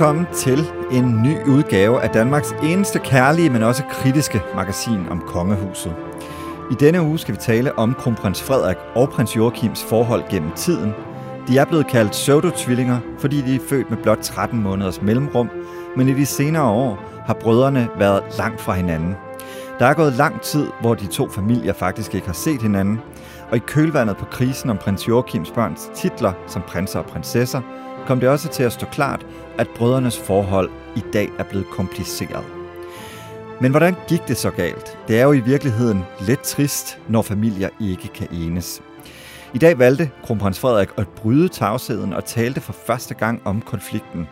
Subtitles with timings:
[0.00, 5.94] Velkommen til en ny udgave af Danmarks eneste kærlige, men også kritiske magasin om kongehuset.
[6.70, 10.92] I denne uge skal vi tale om kronprins Frederik og prins Joachims forhold gennem tiden.
[11.48, 15.50] De er blevet kaldt pseudotvillinger, fordi de er født med blot 13 måneders mellemrum,
[15.96, 19.14] men i de senere år har brødrene været langt fra hinanden.
[19.78, 23.00] Der er gået lang tid, hvor de to familier faktisk ikke har set hinanden,
[23.50, 27.60] og i kølvandet på krisen om prins Joachims børns titler som prinser og prinsesser,
[28.06, 29.26] kom det også til at stå klart,
[29.58, 32.44] at brødrenes forhold i dag er blevet kompliceret.
[33.60, 34.98] Men hvordan gik det så galt?
[35.08, 38.82] Det er jo i virkeligheden lidt trist, når familier ikke kan enes.
[39.54, 44.28] I dag valgte kronprins Frederik at bryde tavsheden og talte for første gang om konflikten.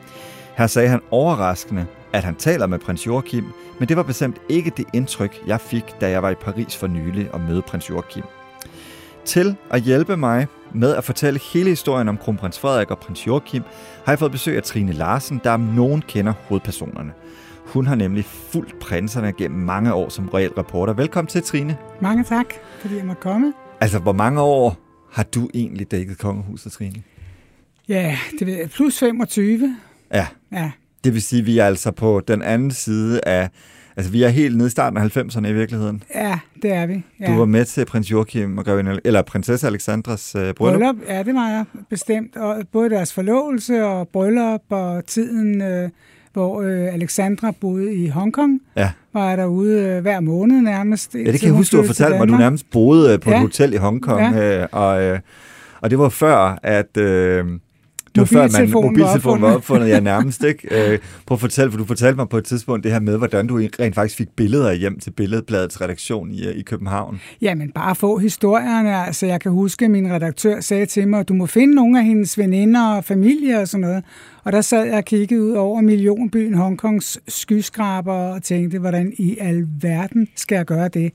[0.57, 3.45] Her sagde han overraskende, at han taler med prins Joachim,
[3.79, 6.87] men det var bestemt ikke det indtryk, jeg fik, da jeg var i Paris for
[6.87, 8.25] nylig og mødte prins Joachim.
[9.25, 13.63] Til at hjælpe mig med at fortælle hele historien om kronprins Frederik og prins Joachim,
[14.05, 17.13] har jeg fået besøg af Trine Larsen, der om nogen kender hovedpersonerne.
[17.67, 20.93] Hun har nemlig fulgt prinserne gennem mange år som real reporter.
[20.93, 21.77] Velkommen til, Trine.
[22.01, 22.47] Mange tak,
[22.81, 23.53] fordi jeg måtte komme.
[23.81, 24.77] Altså, hvor mange år
[25.13, 27.03] har du egentlig dækket kongehuset, Trine?
[27.89, 28.71] Ja, det ved jeg.
[28.71, 29.77] Plus 25.
[30.15, 30.27] Ja.
[30.53, 30.71] Ja,
[31.05, 33.51] Det vil sige, at vi er altså på den anden side af...
[33.99, 36.03] Altså, vi er helt nede i starten af 90'erne i virkeligheden.
[36.15, 37.03] ja det er vi.
[37.21, 37.27] Ja.
[37.27, 40.57] Du var med til prins Joachim og grevinde, eller prinsesse Alexandras øh, bryllup.
[40.81, 40.97] bryllup.
[41.09, 42.37] Ja, det var jeg bestemt.
[42.37, 45.89] Og både deres forlovelse og bryllup og tiden, øh,
[46.33, 48.91] hvor øh, Alexandra boede i Hongkong, Ja.
[49.13, 51.15] var jeg derude øh, hver måned nærmest.
[51.15, 52.29] Ja, det kan jeg huske, du har fortalt mig.
[52.29, 53.41] Du nærmest boede øh, på et Ja.
[53.41, 54.61] hotel i Hongkong, Ja.
[54.63, 55.19] øh, og, øh,
[55.81, 56.97] og det var før, at...
[56.97, 57.45] Øh,
[58.19, 59.89] var før, man, Mobiltelefonen var opfundet.
[59.89, 60.93] ja nærmest, ikke?
[60.93, 63.47] Øh, prøv at fortælle, for du fortalte mig på et tidspunkt det her med, hvordan
[63.47, 67.21] du rent faktisk fik billeder hjem til Billedbladets redaktion i, øh, i København.
[67.43, 68.97] Jamen, bare få historierne.
[68.97, 71.99] Altså, jeg kan huske, at min redaktør sagde til mig, at du må finde nogle
[71.99, 74.05] af hendes veninder og familie og sådan noget.
[74.45, 79.37] Og der sad jeg og kiggede ud over millionbyen Hongkongs skyskraber og tænkte, hvordan i
[79.41, 81.13] alverden skal jeg gøre det?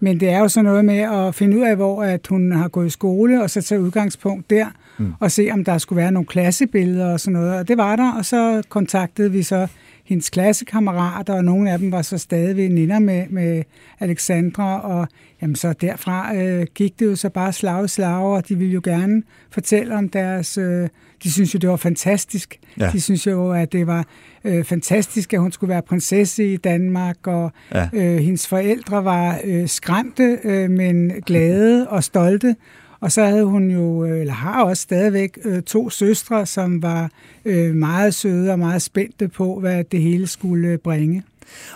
[0.00, 2.68] Men det er jo sådan noget med at finde ud af, hvor at hun har
[2.68, 4.66] gået i skole, og så tage udgangspunkt der,
[4.98, 5.12] mm.
[5.20, 7.56] og se, om der skulle være nogle klassebilleder og sådan noget.
[7.58, 9.66] Og det var der, og så kontaktede vi så
[10.04, 13.62] hendes klassekammerater, og nogle af dem var så stadig veninder med, med
[14.00, 15.08] Alexandra, og
[15.42, 18.72] jamen, så derfra øh, gik det jo så bare slag i slag, og de ville
[18.74, 20.58] jo gerne fortælle om deres...
[20.58, 20.88] Øh,
[21.22, 22.58] de synes jo, det var fantastisk.
[22.80, 22.90] Ja.
[22.92, 24.06] De synes jo, at det var
[24.44, 27.88] øh, fantastisk, at hun skulle være prinsesse i Danmark, og Ja.
[27.92, 32.56] øh, hendes forældre var øh, skræmte, øh, men glade og stolte.
[33.00, 37.10] Og så havde hun jo, øh, eller har også stadigvæk, øh, to søstre, som var
[37.44, 41.22] øh, meget søde og meget spændte på, hvad det hele skulle bringe.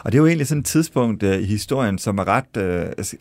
[0.05, 2.57] Og det er jo egentlig sådan et tidspunkt øh, i historien, som er ret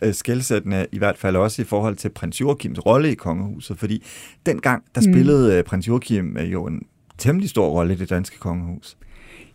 [0.02, 4.02] øh, skældsættende, i hvert fald også i forhold til prins Joachims rolle i kongehuset, fordi
[4.46, 5.12] dengang, der Mm.
[5.12, 6.82] spillede øh, prins Joachim øh, jo en
[7.18, 8.96] temmelig stor rolle i det danske kongehus.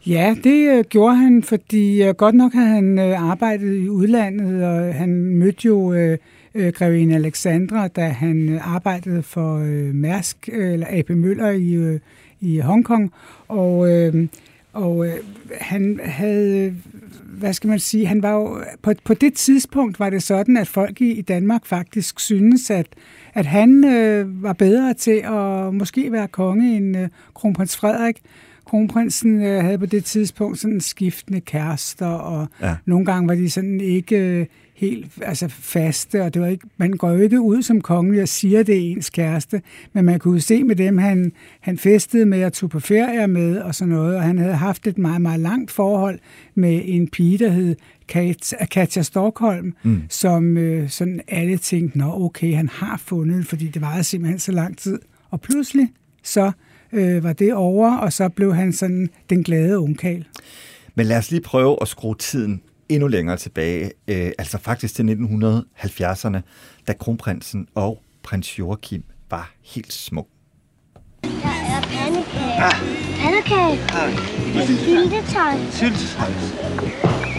[0.07, 4.63] Ja, det øh, gjorde han, fordi øh, godt nok havde han øh, arbejdet i udlandet,
[4.63, 6.17] og han mødte jo øh,
[6.56, 11.74] øh, grevinde Alexandra, da han øh, arbejdede for øh, Mærsk, øh, eller AP Møller i,
[11.74, 12.00] øh,
[12.41, 13.12] i Hongkong,
[13.47, 14.28] og, øh,
[14.74, 15.14] og øh,
[15.62, 16.75] han havde,
[17.24, 20.68] hvad skal man sige, han var jo, på, på det tidspunkt var det sådan, at
[20.68, 22.88] folk i, i Danmark faktisk synes, at,
[23.34, 28.22] at han øh, var bedre til at måske være konge end øh, kronprins Frederik.
[28.66, 32.75] Kronprinsen øh, havde på det tidspunkt sådan skiftende kærester, og ja.
[32.85, 36.91] nogle gange var de sådan ikke øh, helt altså faste, og det var ikke, man
[36.91, 39.61] går jo ikke ud som kongelig og siger, det er ens kæreste,
[39.93, 43.58] men man kunne se med dem, han, han festede med og tog på ferie med
[43.58, 46.20] og sådan noget, og han havde haft et meget, meget langt forhold
[46.55, 47.75] med en pige, der hed
[48.08, 50.02] Kat- Katja Stockholm, mm.
[50.09, 54.52] som øh, sådan alle tænkte, nå okay, han har fundet, fordi det varede simpelthen så
[54.52, 54.99] lang tid.
[55.29, 55.90] Og pludselig
[56.23, 56.52] så
[56.93, 60.25] øh, var det over, og så blev han sådan den glade ungkal.
[60.96, 65.03] Men lad os lige prøve at skrue tiden endnu længere tilbage, øh, altså faktisk til
[65.03, 66.40] 1970'erne,
[66.88, 70.28] da kronprinsen og prins Joachim var helt små.
[71.24, 72.64] Der er pandekage.
[72.64, 72.74] Ah.
[73.24, 73.80] Pandekage.
[73.94, 74.14] Ah.
[74.56, 75.53] Med syltetøj.
[75.72, 76.32] Syltetøj.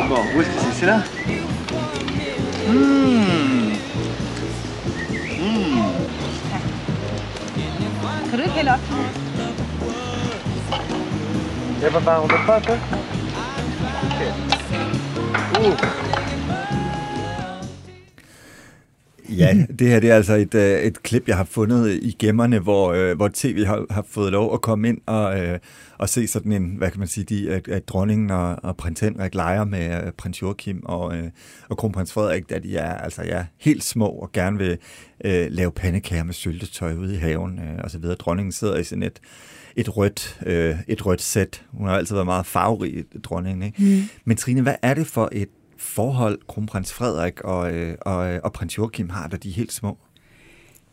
[0.07, 0.89] Hvor husk det til
[2.69, 3.05] Mmm.
[5.41, 5.75] Mmm.
[8.31, 8.81] Kan du ikke hælde op?
[11.83, 12.79] Jeg var bare under bakken.
[14.05, 14.54] Okay.
[19.29, 22.59] Ja, det her det er altså et, øh, et klip, jeg har fundet i gemmerne,
[22.59, 25.59] hvor, øh, hvor tv har, har fået lov at komme ind og, øh,
[25.99, 29.01] og se sådan en, hvad kan man sige, de, at, at dronningen og, og prins
[29.01, 31.31] Henrik leger med øh, prins Joachim og, øh,
[31.69, 34.79] og kronprins Frederik, da de er, altså, ja, helt små og gerne vil
[35.25, 38.17] øh, lave pandekager med syltetøj ude i haven øh, og så videre.
[38.17, 39.21] Dronningen sidder i sådan et,
[39.77, 41.65] et rødt, øh, et rødt sæt.
[41.71, 43.63] Hun har altid været meget farverig, dronningen.
[43.63, 43.83] Ikke?
[43.83, 44.03] Mm.
[44.25, 48.79] Men Trine, hvad er det for et forhold, kronprins Frederik og, øh, og, og prins
[48.79, 49.99] Joachim har, da de er helt små?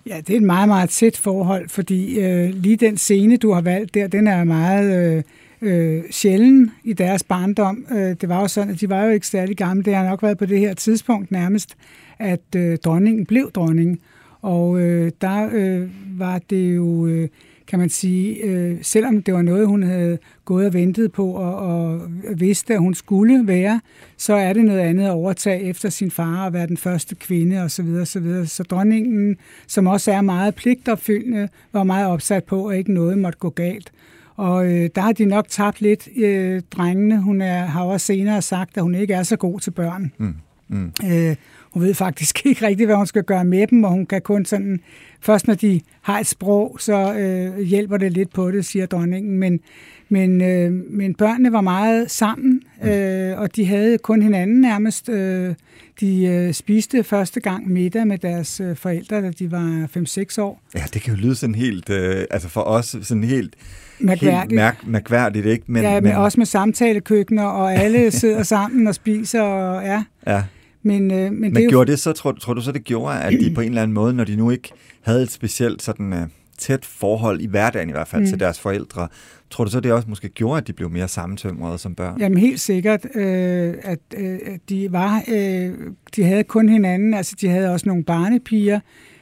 [0.07, 3.61] Ja, det er et meget, meget tæt forhold, fordi øh, lige den scene, du har
[3.61, 5.23] valgt der, den er meget øh,
[5.61, 7.85] øh, sjælden i deres barndom.
[7.91, 9.83] Øh, det var jo sådan, at de var jo ikke særlig gamle.
[9.83, 11.75] Det har nok været på det her tidspunkt nærmest,
[12.19, 13.99] at øh, dronningen blev dronning.
[14.41, 15.89] Og øh, der øh,
[16.19, 17.07] var det jo...
[17.07, 17.29] Øh,
[17.71, 21.55] kan man sige, øh, selvom det var noget, hun havde gået og ventet på og,
[21.55, 22.01] og
[22.35, 23.81] vidste, at hun skulle være,
[24.17, 27.61] så er det noget andet at overtage efter sin far og være den første kvinde
[27.61, 27.85] osv.
[27.85, 28.45] Så, så, videre.
[28.45, 29.37] så dronningen,
[29.67, 33.91] som også er meget pligtopfyldende, var meget opsat på, at ikke noget måtte gå galt.
[34.35, 37.21] Og øh, der har de nok tabt lidt, øh, drengene.
[37.21, 40.11] Hun er, har også senere sagt, at hun ikke er så god til børn.
[40.17, 40.35] Mm.
[40.67, 40.91] Mm.
[41.05, 41.35] Øh,
[41.73, 44.45] hun ved faktisk ikke rigtigt, hvad hun skal gøre med dem, og hun kan kun
[44.45, 44.79] sådan,
[45.21, 49.37] først når de har et sprog, så øh, hjælper det lidt på det, siger dronningen.
[49.37, 49.59] Men,
[50.09, 55.09] men, øh, men børnene var meget sammen, øh, og de havde kun hinanden nærmest.
[55.09, 55.55] Øh,
[55.99, 59.89] de øh, spiste første gang middag med deres øh, forældre, da de var
[60.37, 60.61] 5-6 år.
[60.75, 63.55] Ja, det kan jo lyde sådan helt, øh, altså for os sådan helt
[63.99, 65.63] mærkværdigt, helt mærk, mærkværdigt ikke?
[65.67, 70.03] Men, ja, men, men også med samtalekøkkener, og alle sidder sammen og spiser, og ja.
[70.27, 70.43] ja.
[70.83, 71.93] Men, øh, men, men det gjorde jo...
[71.93, 74.13] det så, tror, tror du så, det gjorde, at de på en eller anden måde,
[74.13, 74.69] når de nu ikke
[75.01, 76.19] havde et specielt sådan uh,
[76.57, 78.27] tæt forhold i hverdagen i hvert fald mm.
[78.27, 79.07] til deres forældre,
[79.49, 82.19] tror du så, det også måske gjorde, at de blev mere sammentømrede som børn?
[82.19, 84.39] Jamen helt sikkert, øh, at øh,
[84.69, 85.73] de var, øh,
[86.15, 88.79] de havde kun hinanden, altså de havde også nogle barnepiger,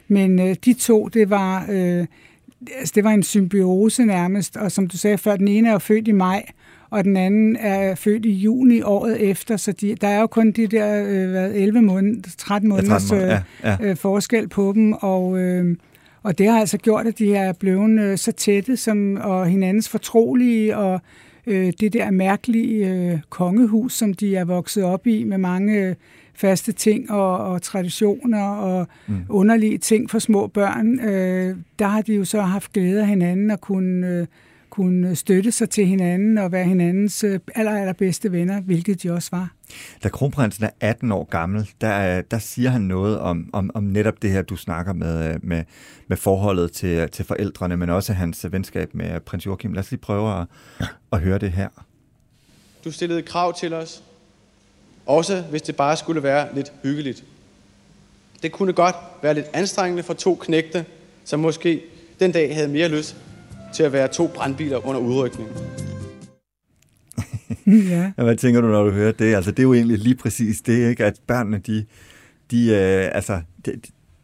[0.08, 2.06] men øh, de to, det var, øh,
[2.78, 5.80] altså, det var en symbiose nærmest, og som du sagde før, den ene er jo
[5.80, 6.46] født i maj,
[6.90, 10.52] og den anden er født i juni året efter, så de, der er jo kun
[10.52, 13.90] de der øh, hvad, 11 måneder, 13 måneders ja, 13 måneder, ja, ja.
[13.90, 15.76] Øh, forskel på dem, og, øh,
[16.24, 19.90] og det har altså gjort, at de er blevet øh, så tætte som, og hinandens
[19.90, 21.02] fortrolige, og
[21.48, 25.96] øh, det der mærkelige øh, kongehus, som de er vokset op i, med mange øh,
[26.36, 29.16] faste ting og, og traditioner og mm.
[29.30, 33.52] underlige ting for små børn, øh, der har de jo så haft glæde af hinanden
[33.52, 34.08] og kunne...
[34.08, 34.28] Øh,
[34.70, 39.30] kunne støtte sig til hinanden og være hinandens øh, aller, allerbedste venner, hvilket de også
[39.32, 39.54] var.
[40.04, 44.22] Da kronprinsen er 18 år gammel, der, der siger han noget om, om, om netop
[44.22, 45.64] det her, du snakker med, øh, med,
[46.08, 49.74] med forholdet til, til forældrene, men også hans venskab med prins Joachim.
[49.74, 50.48] Lad os lige prøve at,
[51.12, 51.70] at høre det her.
[52.84, 54.04] Du stillede krav til os,
[55.06, 57.24] også hvis det bare skulle være lidt hyggeligt.
[58.42, 60.86] Det kunne godt være lidt anstrengende for to knægte,
[61.26, 61.82] som måske
[62.20, 63.16] den dag havde mere lyst
[63.74, 65.56] til at være to brandbiler under udrykningen.
[67.94, 68.12] ja.
[68.16, 69.36] Hvad tænker du, når du hører det?
[69.36, 71.06] Altså, det er jo egentlig lige præcis det, ikke?
[71.06, 71.86] at børnene, de,
[72.52, 73.72] de, øh, altså, de,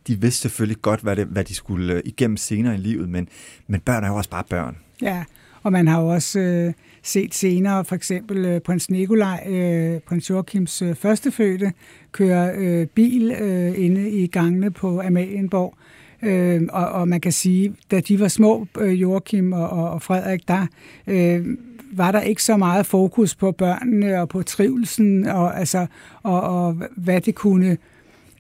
[0.08, 3.28] de vidste selvfølgelig godt, hvad, det, hvad de skulle øh, igennem senere i livet, men,
[3.68, 4.78] men børn er jo også bare børn.
[5.02, 5.24] Ja,
[5.64, 6.74] og man har jo også øh,
[7.04, 11.74] set senere, for eksempel øh, prins Nikolaj, øh, prins Joachims øh, førstefødte,
[12.12, 17.32] køre øh, bil øh, inde i gangene på Amalienborg, Øh, Øh, og, og man kan
[17.32, 20.68] sige, da de var små, øh, Joachim og, og Frederik, der
[21.08, 21.46] øh,
[21.92, 25.86] var der ikke så meget fokus på børnene og på trivelsen og, altså,
[26.24, 27.78] og, og hvad det kunne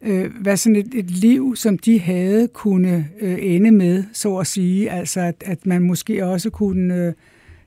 [0.01, 4.47] øh, hvad sådan et, et liv, som de havde, kunne øh, ende med, så at
[4.47, 4.91] sige.
[4.91, 7.13] Altså, at, at man måske også kunne øh,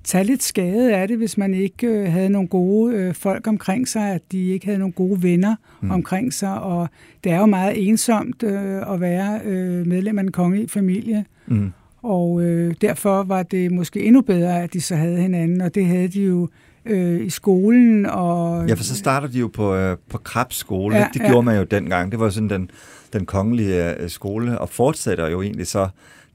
[0.08, 3.88] tage lidt skade af det, hvis man ikke øh, havde nogle gode øh, folk omkring
[3.88, 5.90] sig, at de ikke havde nogle gode venner mm.
[5.90, 6.88] omkring sig, og
[7.24, 11.24] det er jo meget ensomt øh, at være øh, medlem af en kongelige familie.
[11.46, 11.72] Mm.
[12.02, 15.86] Og øh, derfor var det måske endnu bedre, at de så havde hinanden, og det
[15.86, 16.48] havde de jo
[16.84, 18.06] øh, i skolen.
[18.06, 20.96] Og, ja, for så starter de jo på, øh, på Krabs skole.
[20.96, 21.40] Ja, det gjorde ja.
[21.40, 22.12] man jo dengang.
[22.12, 22.70] Det var sådan den,
[23.12, 25.88] den kongelige øh, skole, og fortsætter jo egentlig så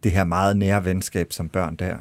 [0.03, 1.95] det her meget nære venskab som børn der.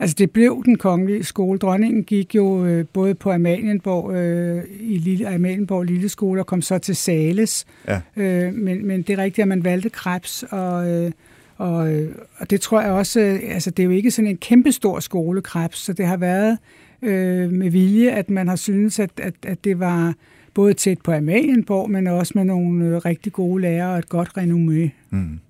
[0.00, 1.58] Altså det blev den kongelige skole.
[1.58, 6.62] Dronningen gik jo øh, både på Amalienborg, øh, i Lille, Amalienborg Lille Skole og kom
[6.62, 7.66] så til Sales.
[7.88, 8.00] Ja.
[8.16, 11.12] Øh, men, men det er rigtigt, at man valgte Krebs, og, øh,
[11.56, 14.36] og, øh, og det tror jeg også, øh, altså det er jo ikke sådan en
[14.36, 16.58] kæmpestor skole, Krebs, så det har været
[17.02, 20.14] øh, med vilje, at man har syntes, at, at, at det var
[20.54, 24.28] både tæt på Amalienborg, men også med nogle øh, rigtig gode lærere og et godt
[24.38, 24.90] renommé.
[25.10, 25.40] Mm.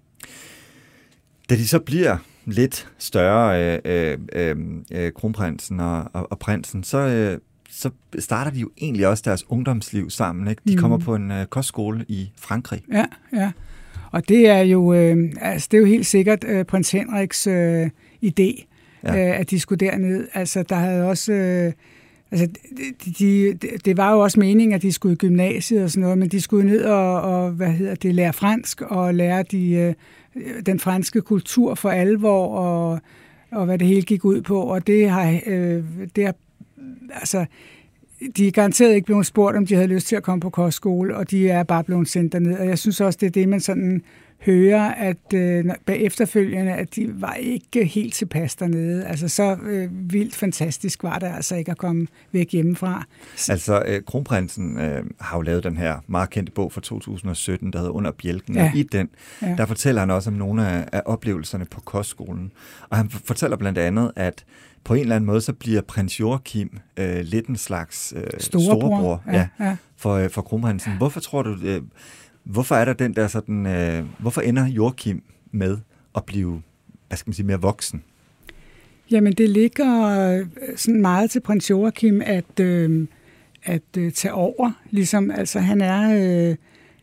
[1.50, 4.56] Da de så bliver lidt større øh, øh,
[4.92, 7.38] øh, kronprinsen og, og, og prinsen, så, øh,
[7.70, 10.48] så starter de jo egentlig også deres ungdomsliv sammen.
[10.48, 10.62] Ikke?
[10.68, 10.78] De mm.
[10.78, 12.82] kommer på en øh, kostskole i Frankrig.
[12.92, 13.50] Ja, ja.
[14.10, 17.90] Og det er jo, øh, altså, det er jo helt sikkert øh, prins Henriks øh,
[18.24, 18.64] idé,
[19.04, 19.30] ja.
[19.30, 20.28] øh, at de skulle derned.
[20.34, 21.32] Altså, der havde også...
[21.32, 21.72] Øh,
[22.32, 22.48] Altså,
[23.04, 26.18] de, de, det var jo også meningen, at de skulle i gymnasiet og sådan noget,
[26.18, 29.94] men de skulle ned og, og hvad hedder det, lære fransk og lære de, øh,
[30.36, 33.00] Øh, den franske kultur for alvor og,
[33.50, 34.62] og hvad det hele gik ud på.
[34.62, 35.84] Og det har, øh,
[36.16, 36.34] det har
[37.12, 37.46] altså,
[38.36, 41.16] de er garanteret ikke blevet spurgt, om de havde lyst til at komme på kostskole,
[41.16, 42.58] og de er bare blevet sendt derned.
[42.58, 44.02] Og jeg synes også, det er det, man sådan
[44.40, 49.06] høre, at øh, efterfølgende, at de var ikke helt tilpas dernede.
[49.06, 53.04] Altså så øh, vildt fantastisk var det altså ikke at komme væk hjemmefra.
[53.48, 57.78] Altså øh, kronprinsen øh, har jo lavet den her meget kendte bog fra 2017, der
[57.78, 58.64] hedder Under bjælken, ja.
[58.64, 59.08] og i den,
[59.42, 59.54] ja.
[59.58, 62.52] der fortæller han også om nogle af, af oplevelserne på kostskolen.
[62.88, 64.44] Og han fortæller blandt andet, at
[64.84, 68.80] på en eller anden måde, så bliver prins Joachim øh, lidt en slags øh, storebror,
[68.80, 69.76] storebror ja, ja.
[69.96, 70.92] for, øh, for kronprinsen.
[70.96, 71.82] Hvorfor tror du, øh,
[72.44, 75.78] Hvorfor er der den der sådan, øh, hvorfor ender Joachim med
[76.16, 76.62] at blive,
[77.08, 78.02] hvad skal man sige, mere voksen?
[79.10, 83.06] Jamen, det ligger øh, sådan meget til prins Joachim at, øh,
[83.62, 84.72] at øh, tage over.
[84.90, 86.02] Ligesom, altså, han er,
[86.50, 86.56] øh,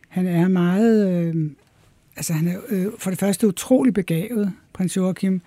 [0.08, 1.50] han er meget, øh,
[2.16, 5.40] altså, han er øh, for det første utrolig begavet, prins Joachim.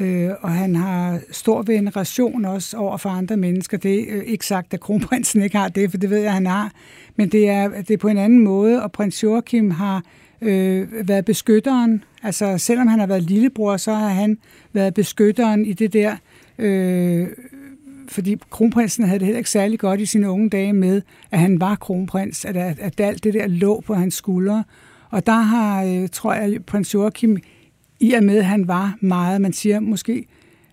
[0.00, 3.76] Øh, og han har stor veneration også over for andre mennesker.
[3.78, 6.46] Det er øh, ikke sagt, at kronprinsen ikke har det, for det ved jeg, han
[6.46, 6.72] har.
[7.16, 10.02] Men det er, det er på en anden måde, og prins Joachim har
[10.40, 12.04] øh, været beskytteren.
[12.22, 14.38] Altså selvom han har været lillebror, så har han
[14.72, 16.16] været beskytteren i det der...
[16.58, 17.26] Øh,
[18.08, 21.60] fordi kronprinsen havde det heller ikke særlig godt i sine unge dage med, at han
[21.60, 24.64] var kronprins, at, at, at alt det der lå på hans skuldre.
[25.10, 27.38] Og der har, øh, tror jeg, prins Joachim
[28.00, 30.26] i og med, at han var meget, man siger måske,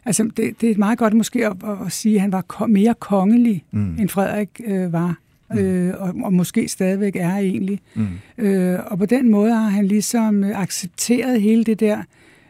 [0.05, 3.63] altså det, det er meget godt måske at, at sige, at han var mere kongelig,
[3.71, 3.95] mm.
[3.99, 5.17] end Frederik øh, var.
[5.53, 5.59] Mm.
[5.59, 7.79] Øh, og, og måske stadigvæk er egentlig.
[7.95, 8.07] Mm.
[8.37, 11.97] Øh, og på den måde har han ligesom accepteret hele det der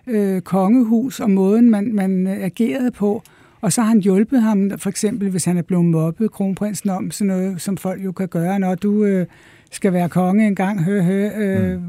[0.07, 3.23] øh, kongehus og måden, man, man agerede på.
[3.61, 7.11] Og så har han hjulpet ham, for eksempel hvis han er blevet mobbet, kronprinsen om
[7.11, 9.25] sådan noget, som folk jo kan gøre, når du øh,
[9.71, 11.83] skal være konge en gang, hør, hør, øh, mm.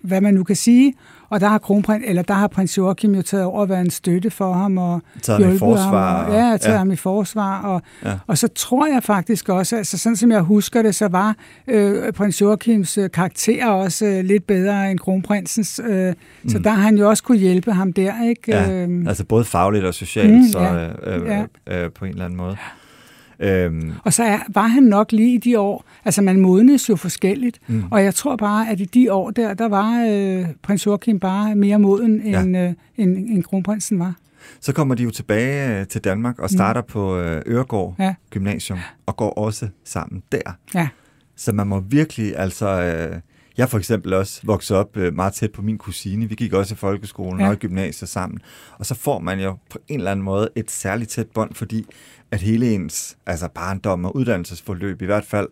[0.00, 0.94] hvad man nu kan sige.
[1.30, 3.90] Og der har kronprins, eller der har prins Joachim jo taget over at være en
[3.90, 6.22] støtte for ham og taget ham i forsvar.
[6.22, 6.78] Ham, og, ja, taget ja.
[6.78, 7.62] ham i forsvar.
[7.62, 8.18] Og, ja.
[8.26, 11.36] og så tror jeg faktisk også, altså sådan som jeg husker det, så var
[11.68, 15.80] øh, prins Joachims øh, karakter også øh, lidt bedre end kronprinsens.
[15.88, 16.48] Øh, mm.
[16.48, 18.42] Så der har han jo også kunne hjælpe ham der, ikke?
[18.48, 21.84] Ja, øh, altså både fagligt og socialt, mm, så ja, øh, øh, ja.
[21.84, 22.56] øh, på en eller anden måde.
[23.40, 23.92] Øhm.
[24.04, 27.60] Og så er, var han nok lige i de år, altså man modnes jo forskelligt,
[27.66, 27.84] mm.
[27.90, 31.54] og jeg tror bare, at i de år der, der var øh, prins Joachim bare
[31.54, 32.66] mere moden, end, ja.
[32.66, 34.14] øh, end, end kronprinsen var.
[34.60, 36.86] Så kommer de jo tilbage øh, til Danmark og starter mm.
[36.86, 38.14] på øh, Øregård ja.
[38.30, 40.56] Gymnasium, og går også sammen der.
[40.74, 40.88] Ja.
[41.36, 42.68] Så man må virkelig, altså...
[42.68, 43.20] Øh,
[43.58, 46.28] jeg for eksempel også vokset op øh, meget tæt på min kusine.
[46.28, 47.46] Vi gik også i folkeskolen ja.
[47.46, 48.40] og i gymnasiet sammen.
[48.78, 51.86] Og så får man jo på en eller anden måde et særligt tæt bånd, fordi
[52.30, 55.48] at hele ens altså barndom og uddannelsesforløb i hvert fald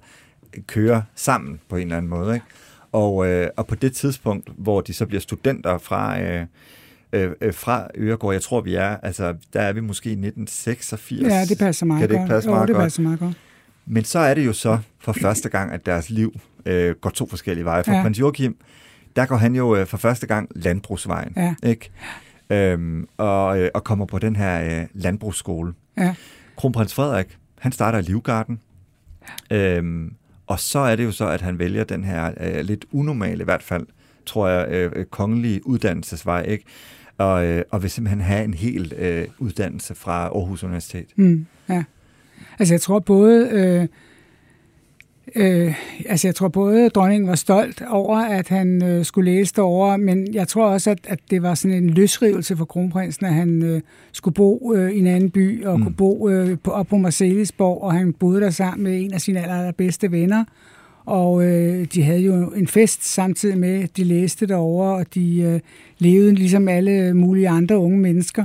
[0.67, 2.35] kører sammen på en eller anden måde.
[2.35, 2.47] Ikke?
[2.93, 6.47] Og, øh, og på det tidspunkt, hvor de så bliver studenter fra, øh,
[7.13, 11.23] øh, øh fra Øregård, jeg tror vi er, altså der er vi måske i 1986.
[11.23, 13.35] Ja, det passer meget kan det ikke passe meget det passer meget godt.
[13.87, 17.29] Men så er det jo så for første gang, at deres liv øh, går to
[17.29, 17.85] forskellige veje.
[17.85, 18.03] For ja.
[18.03, 18.57] prins Joachim,
[19.17, 21.55] der går han jo øh, for første gang landbrugsvejen, ja.
[21.63, 21.91] ikke?
[22.51, 25.73] Øhm, og, øh, og kommer på den her øh, landbrugsskole.
[25.97, 26.15] Ja.
[26.57, 28.61] Kronprins Frederik, han starter i Livgarden.
[29.51, 29.77] Ja.
[29.77, 30.13] Øhm,
[30.47, 33.45] og så er det jo så, at han vælger den her øh, lidt unormale, i
[33.45, 33.87] hvert fald,
[34.27, 36.65] tror jeg, øh, kongelige uddannelsesvej, ikke?
[37.19, 41.07] Og, øh, og vil simpelthen have en hel øh, uddannelse fra Aarhus Universitet.
[41.17, 41.85] Mm, ja.
[42.59, 43.49] Altså jeg tror både...
[43.49, 43.89] Øh
[45.37, 45.75] Øh,
[46.07, 50.35] altså jeg tror både dronningen var stolt over, at han øh, skulle læse derovre, men
[50.35, 53.81] jeg tror også, at, at det var sådan en løsrivelse for kronprinsen, at han øh,
[54.13, 55.85] skulle bo øh, i en anden by og mm.
[55.85, 59.21] kunne bo øh, på, op på Marcelisborg, og han boede der sammen med en af
[59.21, 60.45] sine allerbedste venner.
[61.05, 65.61] Og øh, de havde jo en fest samtidig med, de læste derovre, og de øh,
[65.99, 68.45] levede ligesom alle mulige andre unge mennesker.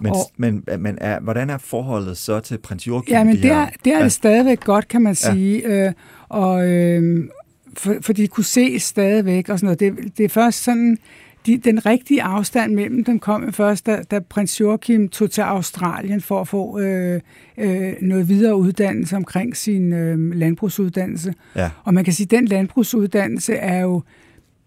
[0.00, 3.12] Men, og, men, men er, hvordan er forholdet så til prins Joachim?
[3.12, 5.68] Ja, men de det, er, det er det stadigvæk godt, kan man sige.
[5.68, 5.86] Ja.
[5.86, 5.92] Øh,
[6.28, 7.24] og, øh,
[7.76, 9.80] for, for de kunne se stadigvæk og sådan noget.
[9.80, 10.98] Det, det er først sådan,
[11.46, 16.20] de, den rigtige afstand mellem dem kom først, da, da prins Joachim tog til Australien
[16.20, 17.20] for at få øh,
[17.58, 21.34] øh, noget videre uddannelse omkring sin øh, landbrugsuddannelse.
[21.56, 21.70] Ja.
[21.84, 24.02] Og man kan sige, at den landbrugsuddannelse er jo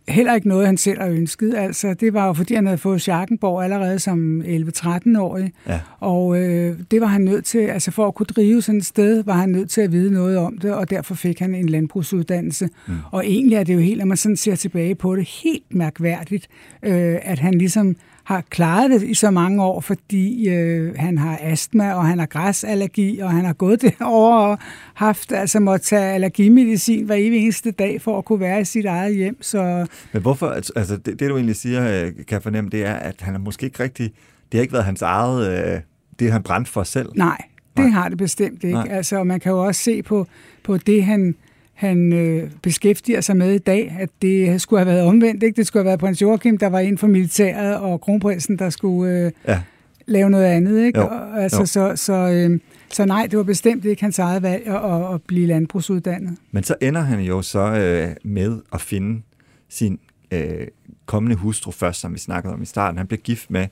[0.08, 1.54] heller ikke noget, han selv har ønsket.
[1.56, 5.52] Altså, det var jo, fordi han havde fået Schackenborg allerede som 11-13-årig.
[5.68, 5.80] Ja.
[6.00, 9.24] Og øh, det var han nødt til, altså for at kunne drive sådan et sted,
[9.24, 12.70] var han nødt til at vide noget om det, og derfor fik han en landbrugsuddannelse.
[12.88, 12.94] Mm.
[13.12, 16.48] Og egentlig er det jo helt, når man sådan ser tilbage på det, helt mærkværdigt,
[16.84, 17.96] øh, at han ligesom
[18.28, 22.26] har klaret det i så mange år, fordi øh, han har astma, og han har
[22.26, 24.58] græsallergi, og han har gået derover og
[24.94, 28.86] haft, altså må tage allergimedicin hver evig eneste dag for at kunne være i sit
[28.86, 29.38] eget hjem.
[29.42, 29.88] Så...
[30.12, 33.36] Men hvorfor, altså det, det du egentlig siger, øh, kan fornemme, det er, at han
[33.36, 34.12] er måske ikke rigtig,
[34.52, 35.82] det har ikke været hans eget, øh,
[36.20, 37.10] det han brændt for selv.
[37.16, 37.42] Nej,
[37.78, 37.90] det Nej.
[37.90, 38.74] har det bestemt ikke.
[38.74, 38.88] Nej.
[38.90, 40.28] Altså, man kan jo også se på,
[40.64, 41.36] på det, han
[41.78, 45.44] han øh, beskæftiger sig med i dag, at det skulle have været omvendt.
[45.44, 45.56] Ikke?
[45.56, 49.14] Det skulle have været prins Joachim, der var inden for militæret, og kronprinsen, der skulle
[49.14, 49.62] øh, ja.
[50.06, 50.86] lave noget andet.
[50.86, 51.00] Ikke?
[51.00, 51.08] Jo.
[51.08, 51.66] Og, altså, jo.
[51.66, 52.60] Så, så, øh,
[52.92, 56.38] så nej, det var bestemt ikke hans eget valg at, at blive landbrugsuddannet.
[56.52, 59.22] Men så ender han jo så øh, med at finde
[59.70, 60.00] sin
[60.32, 60.68] øh,
[61.06, 62.98] kommende hustru først, som vi snakkede om i starten.
[62.98, 63.68] Han blev gift med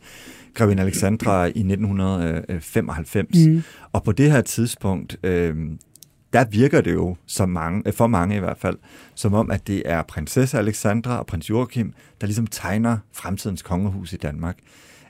[0.53, 3.47] Grevin Alexandra i 1995.
[3.47, 3.63] Mm.
[3.91, 5.55] Og på det her tidspunkt, øh,
[6.35, 8.77] der virker det jo som mange, for mange i hvert fald,
[9.15, 14.13] som om, at det er prinsesse Alexandra og prins Joachim, der ligesom tegner fremtidens kongehus
[14.13, 14.57] i Danmark.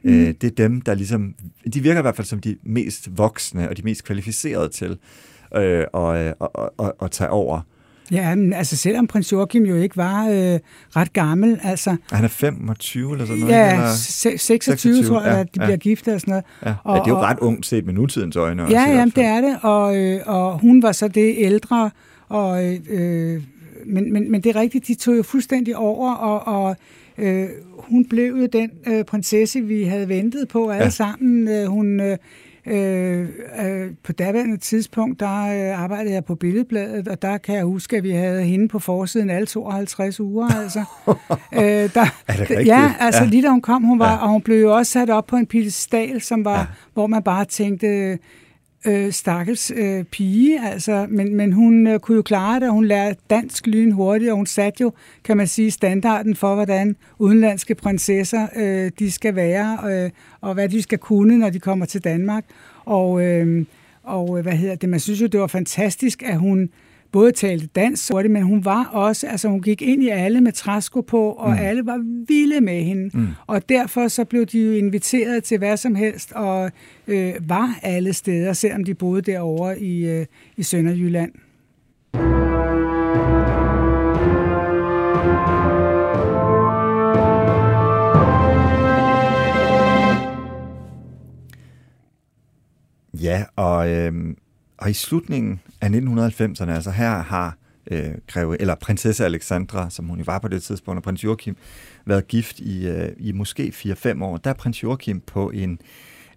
[0.04, 0.14] Mm.
[0.14, 1.36] Øh, det er dem, der ligesom,
[1.74, 4.98] de virker i hvert fald som de mest voksne og de mest kvalificerede til
[5.56, 7.62] øh, at, at, at, at, at tage over.
[8.12, 10.60] Ja, men altså selvom prins Joachim jo ikke var øh,
[10.96, 11.96] ret gammel, altså...
[12.12, 13.54] Han er 25 eller sådan noget?
[13.54, 13.94] Ja, eller?
[13.96, 15.66] 26, 26 tror jeg, ja, at de ja.
[15.66, 16.46] bliver gift og sådan noget.
[16.66, 18.64] Ja, og, ja det er jo ret ungt set med nutidens øjne.
[18.70, 21.92] Ja, jamen, det er det, og, øh, og hun var så det ældre,
[22.30, 23.42] og, øh,
[23.86, 26.76] men, men, men det er rigtigt, de tog jo fuldstændig over, og, og
[27.18, 27.46] øh,
[27.78, 30.90] hun blev jo den øh, prinsesse, vi havde ventet på alle ja.
[30.90, 31.48] sammen.
[31.48, 32.00] Øh, hun...
[32.00, 32.18] Øh,
[32.68, 33.30] Øh,
[33.66, 37.98] øh, på daværende tidspunkt, der øh, arbejdede jeg på Billedbladet, og der kan jeg huske,
[37.98, 40.48] at vi havde hende på forsiden alle 52 uger.
[40.48, 40.84] Altså.
[41.54, 42.68] øh, der, er det rigtigt?
[42.68, 43.30] Ja, altså ja.
[43.30, 44.18] lige da hun kom, hun var, ja.
[44.18, 46.66] og hun blev jo også sat op på en pedestal, som var, ja.
[46.94, 48.20] hvor man bare tænkte,
[48.86, 52.86] øh, stakkels øh, pige, altså, men, men hun øh, kunne jo klare det, og hun
[52.86, 54.92] lærte dansk lyn hurtigt, og hun satte jo,
[55.24, 60.10] kan man sige, standarden for, hvordan udenlandske prinsesser øh, de skal være, øh,
[60.42, 62.46] og hvad de skal kunne, når de kommer til Danmark.
[62.86, 63.66] Og, øh,
[64.04, 66.70] og øh, hvad hedder det, man synes jo, det var fantastisk, at hun
[67.16, 70.52] både talte dansk hurtigt, men hun var også, altså hun gik ind i alle med
[70.52, 71.58] træsko på, og mm.
[71.60, 73.18] alle var vilde med hende.
[73.18, 73.28] Mm.
[73.48, 76.72] Og derfor så blev de jo inviteret til hvad som helst, og
[77.08, 80.26] øh, var alle steder, selvom de boede derovre i, øh,
[80.58, 81.32] i Sønderjylland.
[93.22, 94.14] Ja, og, øh,
[94.78, 97.58] og i slutningen af 1990'erne, altså her har
[97.92, 101.58] øh, greve, eller prinsesse Alexandra, som hun jo var på det tidspunkt, og prins Joachim,
[102.06, 104.38] været gift i, øh, i måske 4-5 år.
[104.38, 105.80] Der er prins Joachim på en,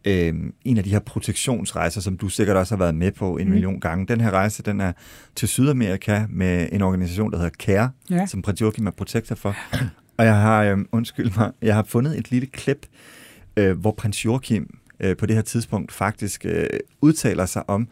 [0.05, 3.47] øh, en af de her protektionsrejser, som du sikkert også har været med på en
[3.47, 3.53] mm.
[3.53, 4.07] million gange.
[4.07, 4.93] Den her rejse, den er
[5.35, 8.27] til Sydamerika med en organisation, der hedder CARE, ja.
[8.27, 9.57] som prins Joachim er protektor for.
[10.17, 12.87] Og jeg har, øh, undskyld mig, jeg har fundet et lille klip,
[13.57, 16.67] øh, hvor prins Joachim øh, på det her tidspunkt faktisk øh,
[17.01, 17.89] udtaler sig om, øh,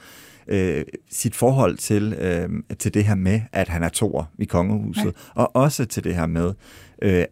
[1.11, 5.43] sit forhold til, øh, til det her med, at han er toer i kongehuset, ja.
[5.43, 6.53] og også til det her med,
[7.03, 7.25] øh,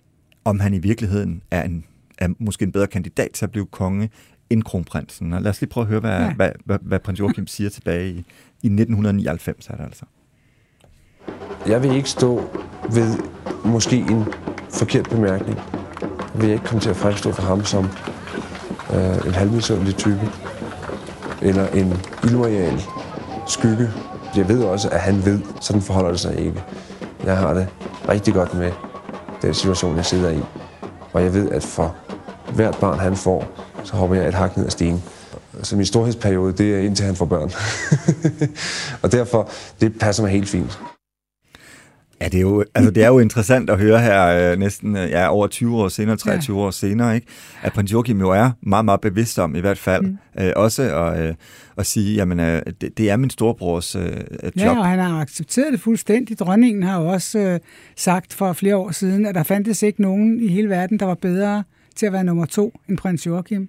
[0.44, 1.85] om han i virkeligheden er, en,
[2.18, 4.11] er måske en bedre kandidat til at blive konge
[4.50, 5.33] end kronprinsen.
[5.33, 6.35] Og lad os lige prøve at høre, hvad, ja.
[6.35, 8.24] hvad, hvad, hvad prins Joachim siger tilbage i,
[8.62, 10.05] i 1999, er det altså.
[11.66, 12.42] Jeg vil ikke stå
[12.92, 13.18] ved
[13.64, 14.24] måske en
[14.70, 15.59] forkert bemærkning.
[16.35, 17.85] Jeg vil ikke komme til at fremstå for ham som
[18.94, 20.31] øh, en halvmisundelig type,
[21.42, 21.92] eller en
[22.24, 22.81] illoyal
[23.46, 23.90] skygge.
[24.37, 26.62] Jeg ved også, at han ved, sådan forholder det sig ikke.
[27.24, 27.68] Jeg har det
[28.09, 28.72] rigtig godt med
[29.42, 30.40] den situation, jeg sidder i.
[31.12, 31.96] Og jeg ved, at for
[32.54, 33.44] hvert barn, han får,
[33.85, 35.02] så hopper jeg et hak ned ad stigen.
[35.62, 37.52] Så min storhedsperiode, det er indtil han får børn.
[39.02, 39.48] og derfor,
[39.80, 40.78] det passer mig helt fint.
[42.25, 45.11] Ja, det er jo, altså, det er jo interessant at høre her øh, næsten øh,
[45.11, 46.67] ja, over 20 år senere, 23 ja.
[46.67, 47.27] år senere, ikke?
[47.63, 50.19] at prins Joachim jo er meget, meget bevidst om i hvert fald mm.
[50.41, 51.35] øh, også at, øh,
[51.79, 54.03] at sige, jamen øh, det, det er min storebrors øh,
[54.43, 54.57] job.
[54.57, 56.39] Ja, og han har accepteret det fuldstændig.
[56.39, 57.61] Dronningen har jo også øh,
[57.97, 61.15] sagt for flere år siden, at der fandtes ikke nogen i hele verden, der var
[61.15, 61.65] bedre
[61.97, 63.69] til at være nummer to end prins Joachim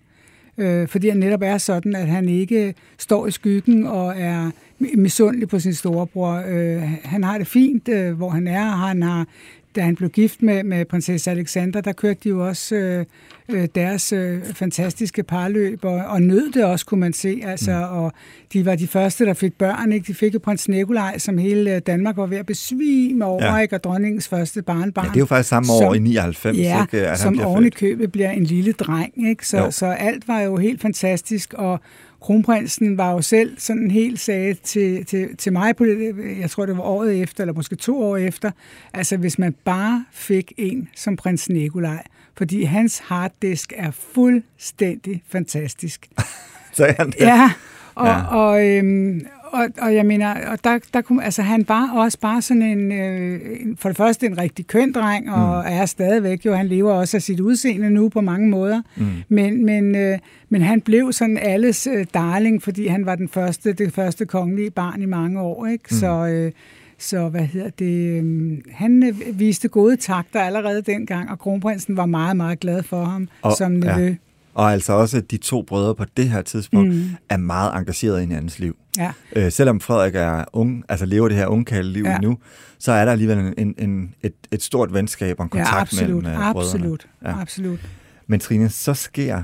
[0.58, 5.50] øh, fordi han netop er sådan, at han ikke står i skyggen og er misundelig
[5.50, 6.44] på sin storebror.
[6.48, 9.28] Øh, han har det fint, øh, hvor han er, han har
[9.76, 13.06] da han blev gift med, med prinsesse Alexandra, der kørte de jo også øh,
[13.50, 17.42] øh, deres øh, fantastiske parløb, og, og nød det også, kunne man se.
[17.46, 17.98] Altså, mm.
[17.98, 18.14] Og
[18.54, 19.92] de var de første, der fik børn.
[19.92, 20.08] Ikke?
[20.08, 23.58] De fik jo prins Nikolaj, som hele Danmark var ved at besvime over, ja.
[23.58, 23.76] ikke?
[23.76, 25.06] og dronningens første barnbarn.
[25.06, 27.08] Ja, det er jo faktisk samme år som, i 99, ja, ikke?
[27.08, 29.30] At som oven i købet bliver en lille dreng.
[29.30, 29.48] Ikke?
[29.48, 31.80] Så, så alt var jo helt fantastisk, og
[32.22, 36.66] kronprinsen var jo selv sådan helt sagde til, til, til mig, på det, jeg tror
[36.66, 38.52] det var året efter, eller måske to år efter,
[38.94, 42.04] altså hvis man bare fik en som prins Nikolaj,
[42.38, 46.10] fordi hans harddisk er fuldstændig fantastisk.
[46.74, 47.20] Sagde han det?
[47.20, 47.52] Ja,
[47.96, 48.36] og, ja.
[48.36, 49.26] og, øhm,
[49.56, 52.92] og, og jeg mener, og der, der kunne, altså han var også bare sådan en,
[52.92, 53.40] øh,
[53.78, 55.72] for det første en rigtig køn dreng, og mm.
[55.74, 59.06] er stadigvæk jo, han lever også af sit udseende nu på mange måder, mm.
[59.30, 63.74] men, men, øh, men han blev sådan alles øh, darling, fordi han var den første,
[63.74, 65.86] det første kongelige barn i mange år, ikke?
[65.92, 65.98] Mm.
[65.98, 66.52] Så, øh,
[66.98, 72.06] så hvad hedder det, øh, han øh, viste gode takter allerede dengang, og kronprinsen var
[72.06, 74.06] meget, meget glad for ham og, som nevø.
[74.06, 74.16] Ja.
[74.56, 77.10] Og altså også, at de to brødre på det her tidspunkt mm.
[77.30, 78.78] er meget engageret i hinandens liv.
[78.98, 79.12] Ja.
[79.36, 82.18] Øh, selvom Frederik er ung, altså lever det her ungkalde liv ja.
[82.18, 82.38] nu,
[82.80, 86.24] så er der alligevel en, en, et, et stort venskab og en kontakt ja, absolut,
[86.24, 86.86] mellem uh, brødrene.
[86.86, 87.42] Absolut, ja.
[87.42, 87.80] absolut.
[88.28, 89.44] Men Trine, så sker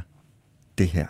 [0.77, 1.07] det her.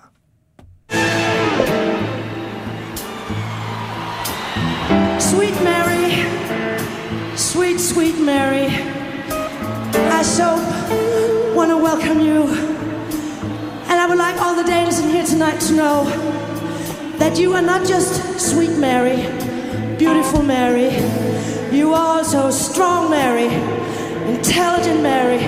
[5.19, 6.11] Sweet Mary,
[7.35, 8.67] sweet, sweet Mary,
[10.19, 10.43] I so
[11.55, 12.80] want to welcome you
[13.91, 16.05] And I would like all the Danes in here tonight to know
[17.17, 19.17] that you are not just sweet Mary,
[19.97, 20.91] beautiful Mary,
[21.75, 23.53] you are also strong Mary,
[24.33, 25.43] intelligent Mary,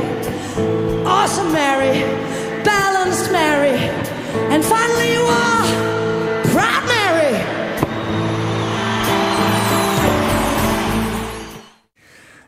[1.05, 2.01] awesome Mary,
[2.65, 3.79] balanced Mary,
[4.51, 5.92] and finally you are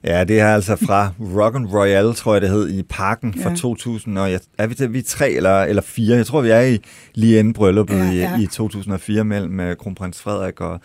[0.05, 3.45] Ja, det er altså fra Rock and Royale, tror jeg det hed, i parken ja.
[3.45, 4.17] fra 2000.
[4.17, 6.15] Og jeg, er vi, vi er tre eller, eller fire?
[6.15, 6.79] Jeg tror, vi er i
[7.13, 8.37] lige inden brylluppet ja, ja.
[8.39, 10.79] I, i 2004 mellem uh, kronprins Frederik og,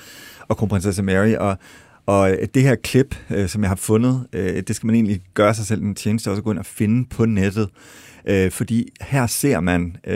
[0.49, 1.35] og kronprinsesse Mary.
[1.35, 1.59] Og,
[2.07, 5.21] og øh, det her klip, uh, som jeg har fundet, uh, det skal man egentlig
[5.35, 7.69] gøre sig selv en tjeneste også gå ind og finde på nettet.
[8.31, 10.15] Uh, fordi her ser man uh,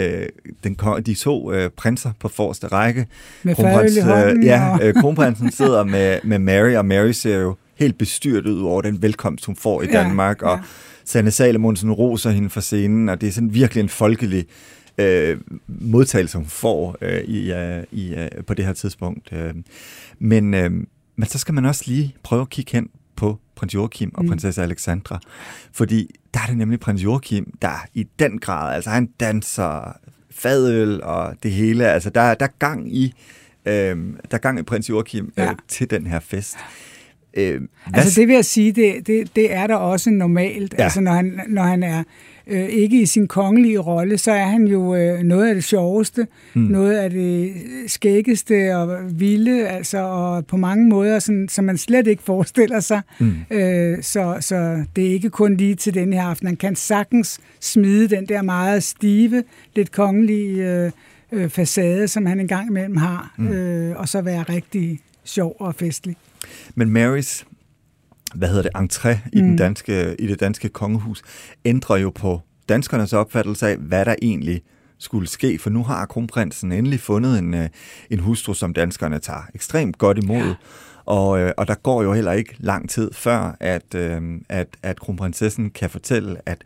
[0.65, 3.07] den, de to uh, prinser på forreste række.
[3.43, 7.99] Med Kronprins, uh, Ja, uh, kronprinsen sidder med, med Mary, og Mary ser jo helt
[7.99, 10.53] bestyret ud over den velkomst, hun får i Danmark, ja, ja.
[10.53, 10.61] og
[11.05, 14.47] Sanne Salomonsen roser hende for scenen, og det er sådan virkelig en folkelig
[14.99, 19.33] øh, modtagelse, hun får øh, i, øh, i, øh, på det her tidspunkt.
[19.33, 19.55] Øh.
[20.19, 20.71] Men, øh,
[21.17, 24.29] men så skal man også lige prøve at kigge hen på prins Joachim og mm.
[24.31, 25.21] prinsesse Alexandra,
[25.73, 29.97] fordi der er det nemlig prins Joachim, der i den grad, altså han danser
[30.31, 33.15] fadøl og det hele, altså der, der er gang i
[33.67, 33.97] øh,
[34.31, 35.53] der er gang i prins Joachim øh, ja.
[35.69, 36.57] til den her fest.
[37.37, 37.61] Øh,
[37.95, 40.75] altså det vil jeg sige, det, det, det er der også normalt.
[40.79, 40.85] Ja.
[40.85, 42.03] Altså når han, når han er
[42.47, 46.27] øh, ikke i sin kongelige rolle, så er han jo øh, noget af det sjoveste,
[46.53, 46.63] hmm.
[46.63, 47.53] noget af det
[47.87, 53.01] skæggeste og vilde, altså og på mange måder, sådan, som man slet ikke forestiller sig.
[53.19, 53.35] Hmm.
[53.51, 56.47] Øh, så, så det er ikke kun lige til den her aften.
[56.47, 59.43] Han kan sagtens smide den der meget stive,
[59.77, 60.91] lidt kongelige øh,
[61.33, 63.49] øh, facade, som han engang imellem har, hmm.
[63.49, 66.17] øh, og så være rigtig sjov og festlig.
[66.75, 67.45] Men Marys
[68.35, 69.49] hvad hedder det, entré i, mm.
[69.49, 71.23] den danske, i det danske kongehus,
[71.65, 74.63] ændrer jo på danskernes opfattelse af, hvad der egentlig
[74.99, 77.69] skulle ske, for nu har kronprinsen endelig fundet en, øh,
[78.11, 80.47] en hustru, som danskerne tager ekstremt godt imod.
[80.47, 80.55] Ja.
[81.05, 85.01] Og, øh, og der går jo heller ikke lang tid før, at, øh, at, at
[85.01, 86.59] kronprinsessen kan fortælle, at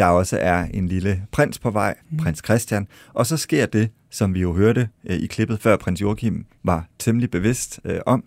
[0.00, 2.16] der også er en lille prins på vej, mm.
[2.16, 6.00] prins Christian, og så sker det, som vi jo hørte øh, i klippet før prins
[6.00, 8.24] Joachim var temmelig bevidst øh, om,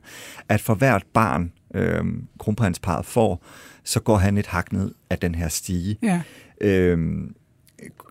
[0.49, 2.03] at for hvert barn, øh,
[2.39, 3.43] kronprinsparet får,
[3.83, 5.97] så går han et hak ned af den her stige.
[6.01, 6.21] Ja.
[6.61, 7.17] Øh,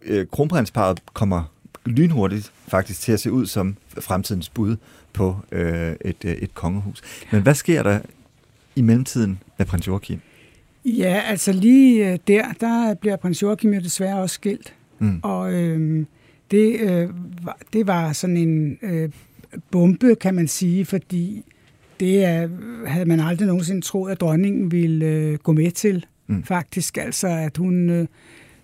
[0.03, 1.53] øh, kronprinsparet kommer
[1.85, 4.77] lynhurtigt faktisk til at se ud som fremtidens bud
[5.13, 7.03] på øh, et, øh, et kongehus.
[7.33, 8.01] Men hvad sker der
[8.77, 10.21] i mellemtiden med prins Joachim?
[10.85, 14.75] Ja, altså lige øh, der, der bliver prins Joachim jo desværre også skilt.
[14.99, 15.21] Mm.
[15.23, 16.07] Og øh,
[16.51, 17.09] det, øh,
[17.45, 19.11] var, det var sådan en øh,
[19.71, 21.45] bombe, kan man sige, fordi
[22.01, 22.49] det er,
[22.87, 26.07] havde man aldrig nogensinde troet, at dronningen ville øh, gå med til.
[26.27, 26.45] Mm.
[26.45, 28.07] Faktisk altså, at hun øh,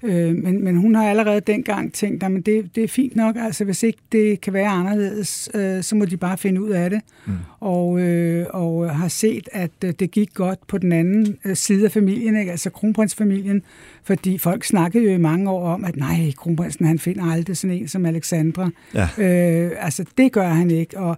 [0.03, 3.65] Øh, men, men hun har allerede dengang tænkt, at det, det er fint nok, altså
[3.65, 7.01] hvis ikke det kan være anderledes, øh, så må de bare finde ud af det.
[7.27, 7.33] Mm.
[7.61, 11.85] Og, øh, og har set, at øh, det gik godt på den anden øh, side
[11.85, 12.51] af familien, ikke?
[12.51, 13.63] altså kronprinsfamilien,
[14.05, 17.77] fordi folk snakkede jo i mange år om, at nej, kronprinsen han finder aldrig sådan
[17.77, 18.71] en som Alexandra.
[18.95, 19.09] Ja.
[19.19, 21.17] Øh, altså det gør han ikke, og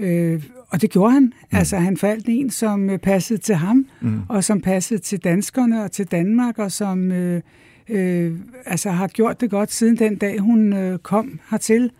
[0.00, 1.22] Øh, og det gjorde han.
[1.22, 1.58] Mm.
[1.58, 4.20] Altså, han faldt en, som øh, passede til ham, mm.
[4.28, 7.42] og som passede til danskerne og til Danmark, og som øh,
[7.90, 8.32] øh,
[8.66, 11.90] altså, har gjort det godt siden den dag, hun øh, kom hertil,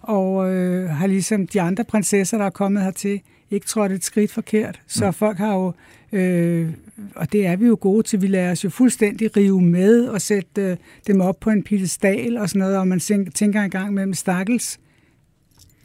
[0.00, 4.32] og øh, har ligesom de andre prinsesser, der er kommet hertil, ikke trådt et skridt
[4.32, 4.80] forkert.
[4.86, 5.12] Så mm.
[5.12, 5.72] folk har jo,
[6.12, 6.70] øh,
[7.14, 10.20] og det er vi jo gode til, vi lader os jo fuldstændig rive med og
[10.20, 13.00] sætte øh, dem op på en pedestal og sådan noget, og man
[13.34, 14.78] tænker engang mellem stakkels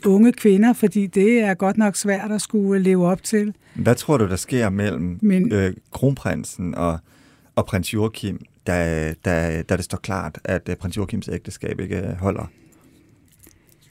[0.05, 3.53] unge kvinder, fordi det er godt nok svært at skulle leve op til.
[3.75, 6.99] Hvad tror du, der sker mellem Men, øh, kronprinsen og,
[7.55, 11.97] og prins Joachim, da, da, da det står klart, at øh, prins Joachims ægteskab ikke
[11.97, 12.51] øh, holder?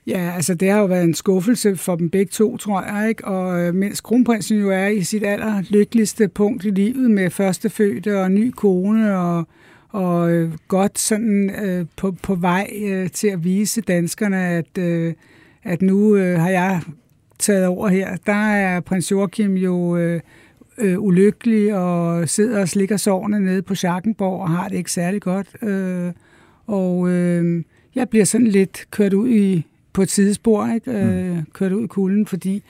[0.06, 3.24] Ja, altså det har jo været en skuffelse for dem begge to, tror jeg, ikke?
[3.24, 8.20] Og øh, mens kronprinsen jo er i sit aller lykkeligste punkt i livet med førstefødte
[8.20, 9.46] og ny kone og,
[9.88, 15.14] og øh, godt sådan øh, på, på vej øh, til at vise danskerne, at, øh,
[15.62, 16.80] at nu øh, har jeg
[17.38, 18.16] taget over her.
[18.26, 20.20] Der er prins Joachim jo øh,
[20.78, 25.22] øh, ulykkelig og sidder og slikker sårene nede på Schackenborg og har det ikke særlig
[25.22, 25.62] godt.
[25.62, 26.12] Øh,
[26.66, 30.90] og øh, jeg bliver sådan lidt kørt ud i på et sidespor, ikke?
[30.90, 31.46] Øh, mm.
[31.52, 32.62] kørt ud i kulden, fordi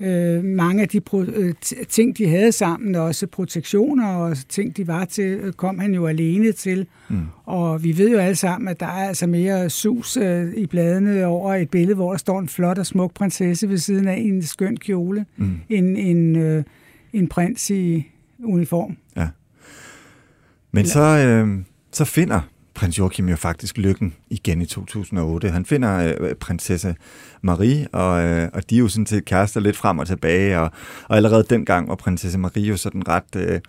[0.00, 1.54] øh, mange af de pro- øh,
[1.88, 6.06] ting, de havde sammen, også protektioner og ting, de var til, øh, kom han jo
[6.06, 6.86] alene til.
[7.08, 7.16] Mm.
[7.44, 11.26] Og vi ved jo alle sammen, at der er altså mere sus øh, i bladene
[11.26, 14.42] over et billede, hvor der står en flot og smuk prinsesse ved siden af en
[14.42, 15.60] skøn kjole, mm.
[15.68, 16.64] en, en, øh,
[17.12, 18.06] en prins i
[18.44, 18.96] uniform.
[19.16, 19.28] Ja.
[20.72, 22.40] Men så, øh, så finder
[22.74, 25.50] prins Joachim jo faktisk lykken igen i 2008.
[25.50, 26.96] Han finder øh, prinsesse
[27.42, 30.70] Marie, og, øh, og de er jo sådan set kærester lidt frem og tilbage, og,
[31.08, 33.36] og allerede dengang var prinsesse Marie jo sådan ret...
[33.36, 33.60] Øh,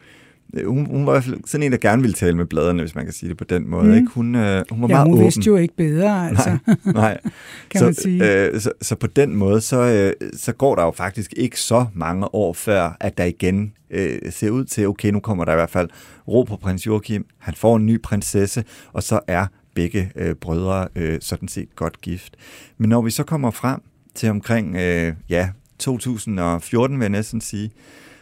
[0.65, 2.95] hun, hun var i hvert fald sådan en, der gerne ville tale med bladerne, hvis
[2.95, 3.85] man kan sige det på den måde.
[3.85, 3.93] Mm.
[3.93, 4.07] Ikke?
[4.07, 5.23] Hun, øh, hun var ja, meget hun åben.
[5.23, 6.57] vidste jo ikke bedre, altså.
[6.67, 7.19] Nej, nej.
[7.69, 8.45] kan så, man sige.
[8.45, 11.85] Øh, så, så på den måde, så, øh, så går der jo faktisk ikke så
[11.93, 15.55] mange år før, at der igen øh, ser ud til, okay, nu kommer der i
[15.55, 15.89] hvert fald
[16.27, 20.87] ro på prins Joachim, han får en ny prinsesse, og så er begge øh, brødre
[20.95, 22.35] øh, sådan set godt gift.
[22.77, 23.81] Men når vi så kommer frem
[24.15, 27.71] til omkring, øh, ja, 2014 vil jeg næsten sige,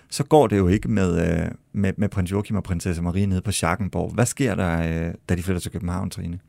[0.10, 3.42] så går det jo ikke med, øh, med, med prins Joachim og prinsesse Marie nede
[3.42, 4.14] på Schackenborg.
[4.14, 6.40] Hvad sker der, øh, da de flytter til København, Trine?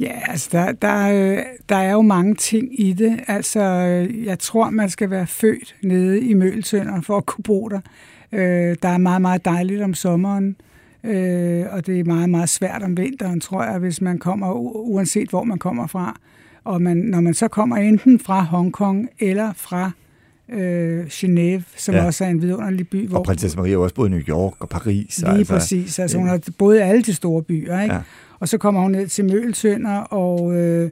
[0.00, 3.20] Ja, altså der, der, øh, der er jo mange ting i det.
[3.26, 7.68] Altså, øh, jeg tror, man skal være født nede i Mølsønder for at kunne bo
[7.68, 7.80] der.
[8.32, 10.56] Øh, der er meget, meget dejligt om sommeren,
[11.04, 15.30] øh, og det er meget, meget svært om vinteren, tror jeg, hvis man kommer, uanset
[15.30, 16.16] hvor man kommer fra.
[16.64, 19.90] Og man, når man så kommer enten fra Hongkong eller fra
[20.52, 22.04] øh, Genève, som ja.
[22.04, 23.08] også er en vidunderlig by.
[23.08, 25.18] Hvor, og prinsesse Maria har også boet i New York og Paris.
[25.18, 25.98] Lige altså, præcis.
[25.98, 27.80] Altså, hun har boet i alle de store byer.
[27.80, 27.94] Ikke?
[27.94, 28.00] Ja.
[28.40, 30.90] Og så kommer hun ned til Mølsønder, og øh,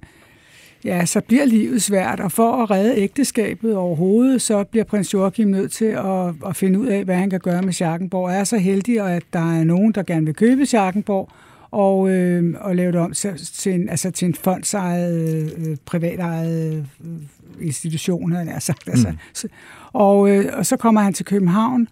[0.85, 2.21] ja, så bliver livet svært.
[2.21, 6.79] Og for at redde ægteskabet overhovedet, så bliver prins Joachim nødt til at, at finde
[6.79, 8.31] ud af, hvad han kan gøre med Schackenborg.
[8.31, 11.29] Er så heldig, at der er nogen, der gerne vil købe Schackenborg,
[11.71, 13.13] og, øh, og lave det om
[13.55, 18.89] til en, altså til en fondsejet, øh, privatejet øh, institution, havde jeg sagt.
[18.89, 19.09] Altså.
[19.11, 19.49] Mm.
[19.93, 21.89] Og, øh, og så kommer han til København,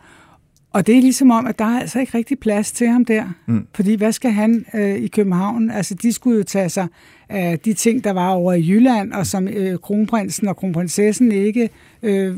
[0.77, 3.25] og det er ligesom om, at der er altså ikke rigtig plads til ham der.
[3.47, 3.67] Mm.
[3.75, 5.71] Fordi hvad skal han øh, i København?
[5.71, 6.87] Altså, de skulle jo tage sig
[7.29, 11.71] af de ting, der var over i Jylland, og som øh, kronprinsen og kronprinsessen ikke
[12.03, 12.37] øh,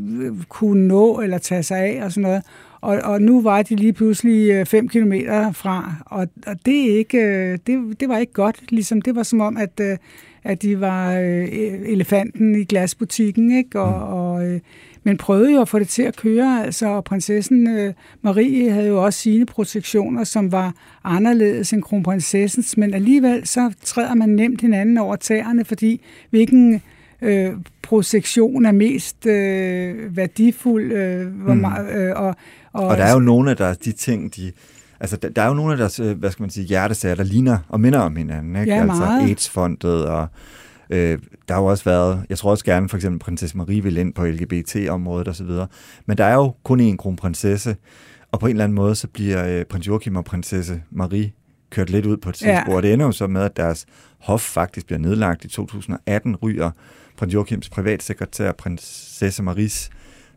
[0.48, 2.42] kunne nå eller tage sig af og sådan noget.
[2.80, 7.18] Og, og nu var de lige pludselig 5 øh, kilometer fra, og, og det, ikke,
[7.18, 8.72] øh, det, det var ikke godt.
[8.72, 9.96] Ligesom, det var som om, at, øh,
[10.44, 13.80] at de var elefanten i glasbutikken, ikke?
[13.80, 14.52] Og, mm.
[14.54, 14.60] og,
[15.02, 19.04] men prøvede jo at få det til at køre, altså, og prinsessen Marie havde jo
[19.04, 24.98] også sine protektioner, som var anderledes end kronprinsessens, men alligevel så træder man nemt hinanden
[24.98, 26.82] over tæerne, fordi hvilken
[27.22, 31.60] øh, prosektion er mest øh, værdifuld, øh, hvor mm.
[31.60, 32.34] meget, øh, og
[32.72, 34.52] og, og der er jo nogle af deres, de ting, de...
[35.00, 37.24] Altså, der, der er jo nogle af deres, øh, hvad skal man sige, hjertesager, der
[37.24, 38.57] ligner og minder om hinanden.
[38.57, 38.74] Ikke?
[38.74, 40.28] Ja, altså AIDS-fondet og...
[40.90, 43.96] Øh, der har jo også været, jeg tror også gerne for eksempel prinsesse Marie vil
[43.96, 45.50] ind på LGBT-området osv.,
[46.07, 47.76] men der er jo kun én kronprinsesse,
[48.33, 51.33] og på en eller anden måde, så bliver øh, prins Joachim og prinsesse Marie
[51.70, 52.68] kørt lidt ud på et tidspunkt.
[52.68, 52.81] Ja.
[52.81, 53.87] Det ender jo så med, at deres
[54.18, 56.70] hof faktisk bliver nedlagt i 2018, ryger
[57.16, 59.90] prins Joachims privatsekretær, prinsesse Maries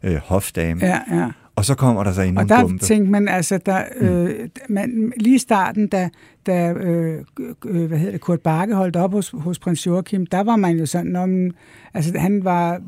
[0.04, 0.86] øh, hofdame.
[0.86, 1.32] Ja, ja.
[1.62, 2.84] Og så kommer der så en Og der bombe.
[2.84, 4.08] tænkte man, altså, der, mm.
[4.08, 6.10] øh, man, lige i starten, da,
[6.46, 7.24] da øh,
[7.66, 10.78] øh, hvad hedder det, Kurt Bakke holdt op hos, hos prins Joachim, der var man
[10.78, 11.52] jo sådan, om,
[11.94, 12.80] altså han var øh,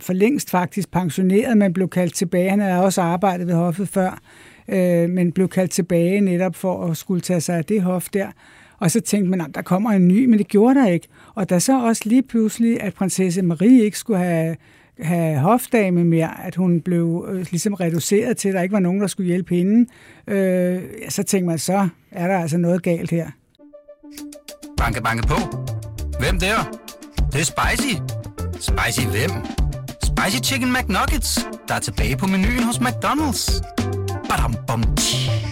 [0.00, 2.50] for længst faktisk pensioneret, men blev kaldt tilbage.
[2.50, 4.18] Han havde også arbejdet ved hoffet før,
[4.68, 8.26] øh, men blev kaldt tilbage netop for at skulle tage sig af det hof der.
[8.78, 11.08] Og så tænkte man, at der kommer en ny, men det gjorde der ikke.
[11.34, 14.56] Og der så også lige pludselig, at prinsesse Marie ikke skulle have
[15.02, 19.00] have hofdame mere, at hun blev øh, ligesom reduceret til, at der ikke var nogen,
[19.00, 19.86] der skulle hjælpe hende,
[20.26, 23.30] øh, så tænkte man, så er der altså noget galt her.
[24.76, 25.36] Banke, banke på.
[26.20, 26.56] Hvem der?
[27.16, 27.94] Det, det er spicy.
[28.52, 29.30] Spicy hvem?
[30.02, 33.62] Spicy Chicken McNuggets, der er tilbage på menuen hos McDonald's.
[34.28, 35.51] Badum, bom, tji.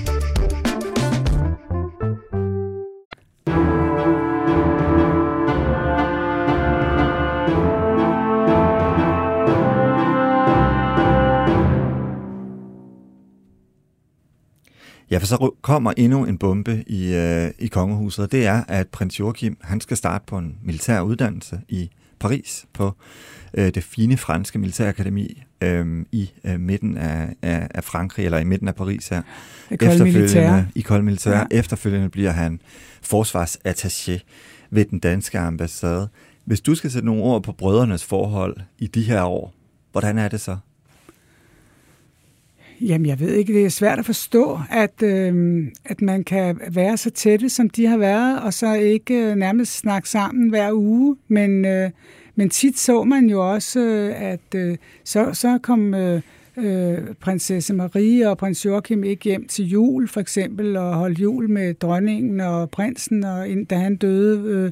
[15.10, 18.88] Ja, for så kommer endnu en bombe i, øh, i kongehuset, og det er, at
[18.88, 22.94] prins Joachim han skal starte på en militær uddannelse i Paris på
[23.54, 28.44] øh, det fine franske militærakademi øh, i øh, midten af, af, af Frankrig, eller i
[28.44, 29.22] midten af Paris her.
[29.70, 31.38] Efterfølgende, I Kold Militær.
[31.38, 31.44] Ja.
[31.50, 32.60] Efterfølgende bliver han
[33.12, 34.18] forsvarsattaché
[34.70, 36.08] ved den danske ambassade.
[36.44, 39.54] Hvis du skal sætte nogle ord på brødrenes forhold i de her år,
[39.92, 40.56] hvordan er det så?
[42.80, 46.96] Jamen, jeg ved ikke, det er svært at forstå, at, øh, at man kan være
[46.96, 51.16] så tætte, som de har været, og så ikke øh, nærmest snakke sammen hver uge.
[51.28, 51.90] Men, øh,
[52.34, 56.22] men tit så man jo også, øh, at øh, så, så kom øh,
[56.56, 61.50] øh, prinsesse Marie og prins Joachim ikke hjem til jul, for eksempel, og holdt jul
[61.50, 64.70] med dronningen og prinsen, og da han døde øh,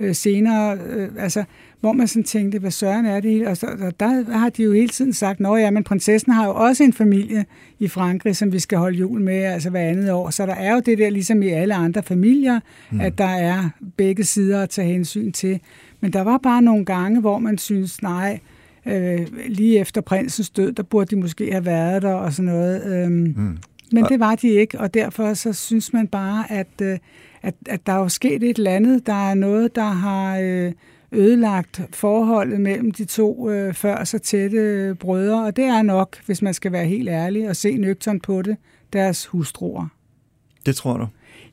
[0.00, 0.78] øh, senere.
[0.86, 1.44] Øh, altså,
[1.80, 3.46] hvor man sådan tænkte, hvad søren er det?
[3.46, 6.46] Og, så, og der har de jo hele tiden sagt, at ja, men prinsessen har
[6.46, 7.44] jo også en familie
[7.78, 10.30] i Frankrig, som vi skal holde jul med, altså hver andet år.
[10.30, 12.60] Så der er jo det der, ligesom i alle andre familier,
[12.90, 13.00] mm.
[13.00, 15.60] at der er begge sider at tage hensyn til.
[16.00, 18.40] Men der var bare nogle gange, hvor man synes, nej,
[18.86, 22.86] øh, lige efter prinsens død, der burde de måske have været der og sådan noget.
[22.86, 23.58] Øhm, mm.
[23.92, 26.98] Men det var de ikke, og derfor så synes man bare, at, øh,
[27.42, 29.06] at, at der er jo sket et eller andet.
[29.06, 30.38] Der er noget, der har...
[30.38, 30.72] Øh,
[31.12, 36.42] ødelagt forholdet mellem de to øh, før så tætte brødre, og det er nok, hvis
[36.42, 38.56] man skal være helt ærlig og se nøgtern på det,
[38.92, 39.88] deres hustruer.
[40.66, 41.06] Det tror du?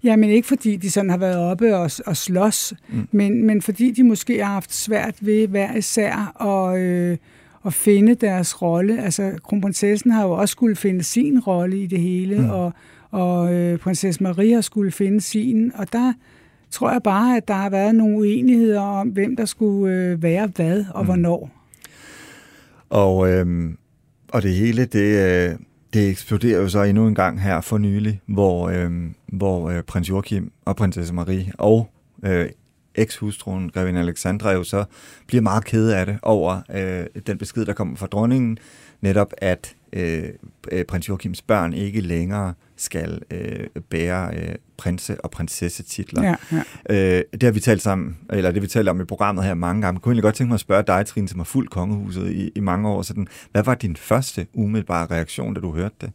[0.04, 3.08] Ja, men ikke fordi de sådan har været oppe og, og slås, mm.
[3.12, 7.18] men, men fordi de måske har haft svært ved hver især at, øh,
[7.66, 9.04] at finde deres rolle.
[9.04, 12.50] Altså, kronprinsessen har jo også skulle finde sin rolle i det hele, mm.
[12.50, 12.74] og,
[13.12, 16.14] og øh, prinsesse Maria skulle finde sin, og der
[16.74, 20.48] tror jeg bare, at der har været nogle uenigheder om, hvem der skulle øh, være
[20.48, 21.06] hvad og mm.
[21.06, 21.50] hvornår.
[22.90, 23.74] Og, øh,
[24.28, 25.56] og det hele, det, øh,
[25.94, 28.92] det eksploderer jo så endnu en gang her for nylig, hvor, øh,
[29.28, 31.90] hvor øh, prins Joachim og prinsesse Marie og
[32.26, 32.50] øh,
[32.96, 34.86] eks-hustruen, Grevin Alexandra, jo så
[35.28, 38.58] bliver meget kede af det over øh, den besked, der kommer fra dronningen,
[39.02, 40.24] netop at øh,
[40.72, 46.24] øh, prins Joachims børn ikke længere skal øh, bære øh, prinse- og prinsessetitler.
[46.24, 46.36] Ja,
[46.90, 47.18] ja.
[47.18, 49.82] Øh, det har vi talt sammen, eller det vi talt om i programmet her mange
[49.82, 49.96] gange.
[49.98, 52.52] Jeg kunne egentlig godt tænke mig at spørge dig, Trine, som har fuldt kongehuset i,
[52.56, 53.02] i mange år.
[53.02, 56.12] Sådan, hvad var din første umiddelbare reaktion, da du hørte det?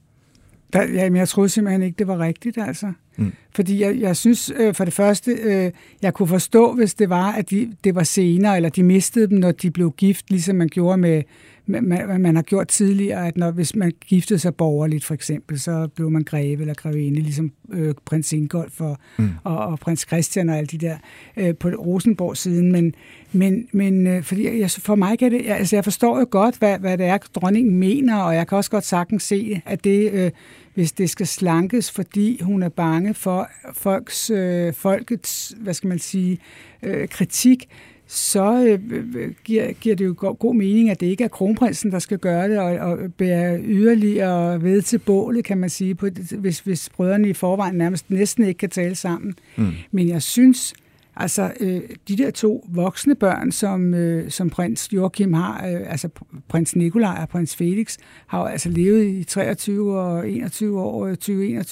[0.73, 2.93] Der, jamen, jeg troede simpelthen ikke, det var rigtigt, altså.
[3.17, 3.33] Mm.
[3.55, 5.71] Fordi jeg, jeg synes, øh, for det første, øh,
[6.03, 9.39] jeg kunne forstå, hvis det var, at de, det var senere, eller de mistede dem,
[9.39, 11.23] når de blev gift, ligesom man gjorde med,
[11.69, 15.89] man, man har gjort tidligere, at når, hvis man giftede sig borgerligt for eksempel, så
[15.95, 19.31] blev man greve eller grevinde, ligesom øh, prins Ingolf og, mm.
[19.45, 20.97] og, og prins Christian og alle de der
[21.37, 22.73] øh, på Rosenborg-siden.
[22.73, 22.95] Men,
[23.33, 26.79] men, men øh, fordi jeg, for mig kan det, altså jeg forstår jo godt, hvad,
[26.79, 30.31] hvad det er, dronningen mener, og jeg kan også godt sagtens se, at det, øh,
[30.75, 35.99] hvis det skal slankes, fordi hun er bange for folks, øh, folkets, hvad skal man
[35.99, 36.39] sige,
[36.83, 37.69] øh, kritik,
[38.11, 38.81] så øh,
[39.15, 42.19] øh, giver, giver det jo god, god mening, at det ikke er kronprinsen, der skal
[42.19, 46.89] gøre det, og, og bære yderligere ved til bålet, kan man sige, på, hvis, hvis
[46.89, 49.35] brødrene i forvejen nærmest næsten ikke kan tale sammen.
[49.57, 49.73] Mm.
[49.91, 50.75] Men jeg synes,
[51.17, 56.09] altså øh, de der to voksne børn, som, øh, som prins Joachim har, øh, altså
[56.49, 61.15] prins Nikolaj og prins Felix, har jo altså levet i 23 og 21 år,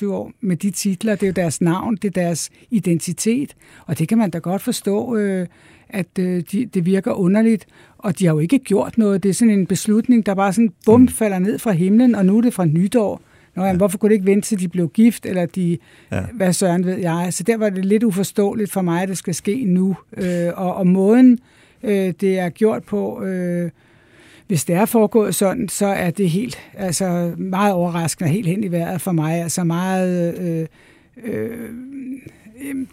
[0.02, 1.14] 20-21 år med de titler.
[1.14, 4.62] Det er jo deres navn, det er deres identitet, og det kan man da godt
[4.62, 5.46] forstå, øh,
[5.88, 7.66] at øh, de, det virker underligt,
[7.98, 9.22] og de har jo ikke gjort noget.
[9.22, 11.08] Det er sådan en beslutning, der bare sådan bum mm.
[11.08, 13.20] falder ned fra himlen, og nu er det fra nytår.
[13.56, 13.76] Nå, ja.
[13.76, 15.78] hvorfor kunne det ikke vente til de blev gift, eller de,
[16.12, 16.22] ja.
[16.32, 17.28] hvad søren ved jeg.
[17.30, 19.96] Så der var det lidt uforståeligt for mig, at det skal ske nu.
[20.16, 21.38] Øh, og, og måden,
[21.82, 23.70] øh, det er gjort på, øh,
[24.46, 28.70] hvis det er foregået sådan, så er det helt, altså meget overraskende, helt hen i
[28.70, 29.42] vejret for mig.
[29.42, 30.38] Altså meget...
[30.38, 30.66] Øh,
[31.24, 31.70] øh,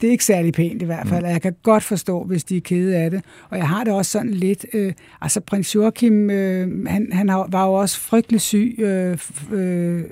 [0.02, 1.26] det er ikke særlig pænt i hvert fald, mm.
[1.26, 3.22] og jeg kan godt forstå, hvis de er kede af det.
[3.50, 7.66] Og jeg har det også sådan lidt, øh, altså prins Joachim, øh, han, han var
[7.66, 8.76] jo også frygtelig syg.
[8.80, 9.18] Øh,
[9.52, 10.04] øh,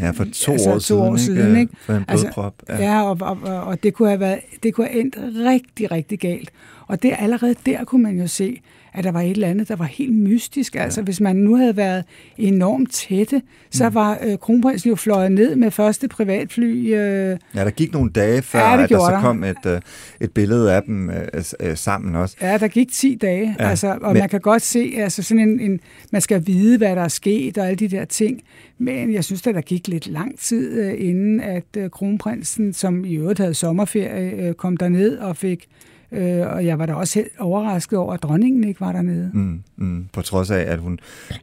[0.00, 1.72] ja, for to altså, år to siden, år siden ikke?
[1.80, 5.00] For en altså, ja, ja og, og, og det kunne have været, det kunne have
[5.00, 5.16] endt
[5.46, 6.50] rigtig, rigtig galt.
[6.86, 8.60] Og det allerede der kunne man jo se,
[8.94, 10.76] at der var et eller andet, der var helt mystisk.
[10.76, 12.04] Altså, hvis man nu havde været
[12.38, 13.94] enormt tætte, så mm.
[13.94, 16.94] var øh, kronprinsen jo fløjet ned med første privatfly.
[16.94, 17.38] Øh.
[17.54, 19.20] Ja, der gik nogle dage før, Ja, at der så der.
[19.20, 19.80] kom et, øh,
[20.20, 22.36] et billede af dem øh, øh, sammen også.
[22.40, 24.18] Ja, der gik 10 dage, Ja, ja, altså, og men...
[24.18, 25.80] man kan godt se, altså sådan en, en,
[26.12, 28.42] man skal vide, hvad der er sket og alle de der ting,
[28.78, 33.04] men jeg synes, at der gik lidt lang tid, øh, inden at øh, kronprinsen, som
[33.04, 35.68] i øvrigt havde sommerferie, øh, kom derned og fik,
[36.12, 39.30] øh, og jeg var da også helt overrasket over, at dronningen ikke var dernede.
[39.34, 40.98] Mm, mm, på trods af, at hun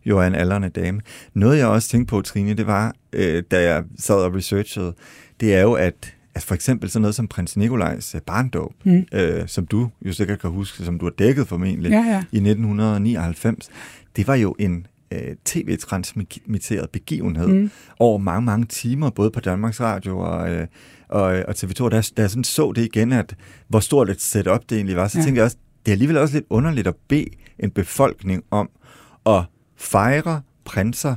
[0.06, 1.02] jo er en aldrende dame.
[1.34, 4.94] Noget, jeg også tænkte på, Trine, det var, øh, da jeg sad og researchede,
[5.40, 9.06] det er jo, at, at for eksempel sådan noget som prins Nikolajs øh, barndåb, mm.
[9.14, 12.24] øh, som du jo sikkert kan huske, som du har dækket formentlig Ja, ja.
[12.32, 13.70] i 1999,
[14.16, 17.72] det var jo en øh, tv-transmitteret begivenhed mm.
[18.00, 20.68] over mange, mange timer, både på Danmarks Radio og, øh,
[21.10, 21.90] og, og TV2.
[21.90, 23.36] Da, jeg- da jeg sådan så det igen, at
[23.68, 25.24] hvor stort et setup det egentlig var, så ja.
[25.24, 27.26] Tænkte jeg også, det er alligevel også lidt underligt at bede
[27.60, 28.70] en befolkning om
[29.26, 29.44] at
[29.78, 31.16] fejre prinser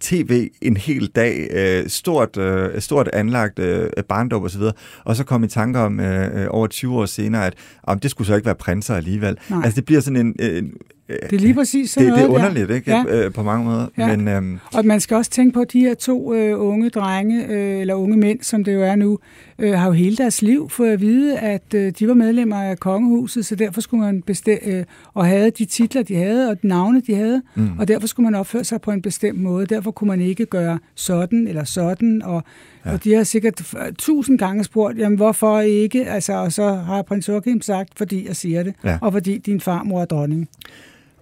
[0.00, 4.74] tv en hel dag, øh, stort, øh, stort anlagt øh, barndom og så videre,
[5.04, 8.10] og så kom i tanker om øh, øh, over 20 år senere, at om det
[8.10, 9.36] skulle så ikke være prinser alligevel.
[9.50, 9.60] Nej.
[9.64, 10.36] Altså det bliver sådan en...
[10.40, 10.72] en
[11.08, 12.46] Det er lige præcis sådan det, det er noget der.
[12.48, 12.90] underligt, ikke?
[12.90, 13.04] Ja.
[13.26, 13.86] Øh, på mange måder.
[13.98, 14.16] Ja.
[14.16, 17.46] Men øhm, Og man skal også tænke på, at de her to øh, unge drenge,
[17.46, 19.18] øh, eller unge mænd, som det jo er nu,
[19.58, 22.78] øh, har jo hele deres liv fået at vide, at øh, de var medlemmer af
[22.78, 24.84] kongehuset, så derfor skulle man bestemme, øh,
[25.14, 27.68] og havde de titler, de havde, og de navne, de havde, mm.
[27.78, 29.66] og derfor skulle man opføre sig på en bestemt måde.
[29.66, 32.42] Derfor kunne man ikke gøre sådan eller sådan, og,
[32.86, 32.92] ja.
[32.92, 36.06] og de har sikkert tusind gange spurgt, jamen hvorfor ikke?
[36.10, 38.98] Altså, og så har prins Joachim sagt, fordi jeg siger det, Ja.
[39.00, 40.48] og fordi din farmor er dronning.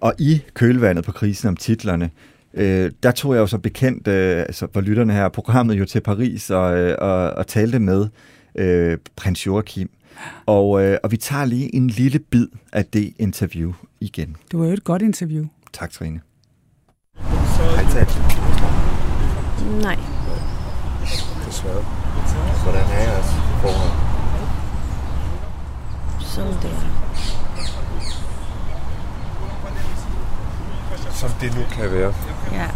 [0.01, 2.09] Og i kølvandet på krisen om titlerne,
[2.53, 6.01] øh, der tog jeg jo så bekendt, øh, altså for lytterne her, programmet jo til
[6.01, 8.07] Paris og, øh, og, og talte med
[8.55, 9.89] øh, prins Joachim.
[10.45, 14.35] Og, øh, og vi tager lige en lille bid af det interview igen.
[14.51, 15.45] Det var jo et godt interview.
[15.73, 16.21] Tak, Trine.
[17.17, 18.21] Hej, Tat.
[19.81, 19.99] Nej.
[21.47, 21.83] Desværre.
[22.63, 23.29] Hvordan er jeres
[23.61, 23.93] forhold?
[26.21, 27.06] Som det
[31.17, 32.13] Som det nu kan være.
[32.51, 32.67] Ja,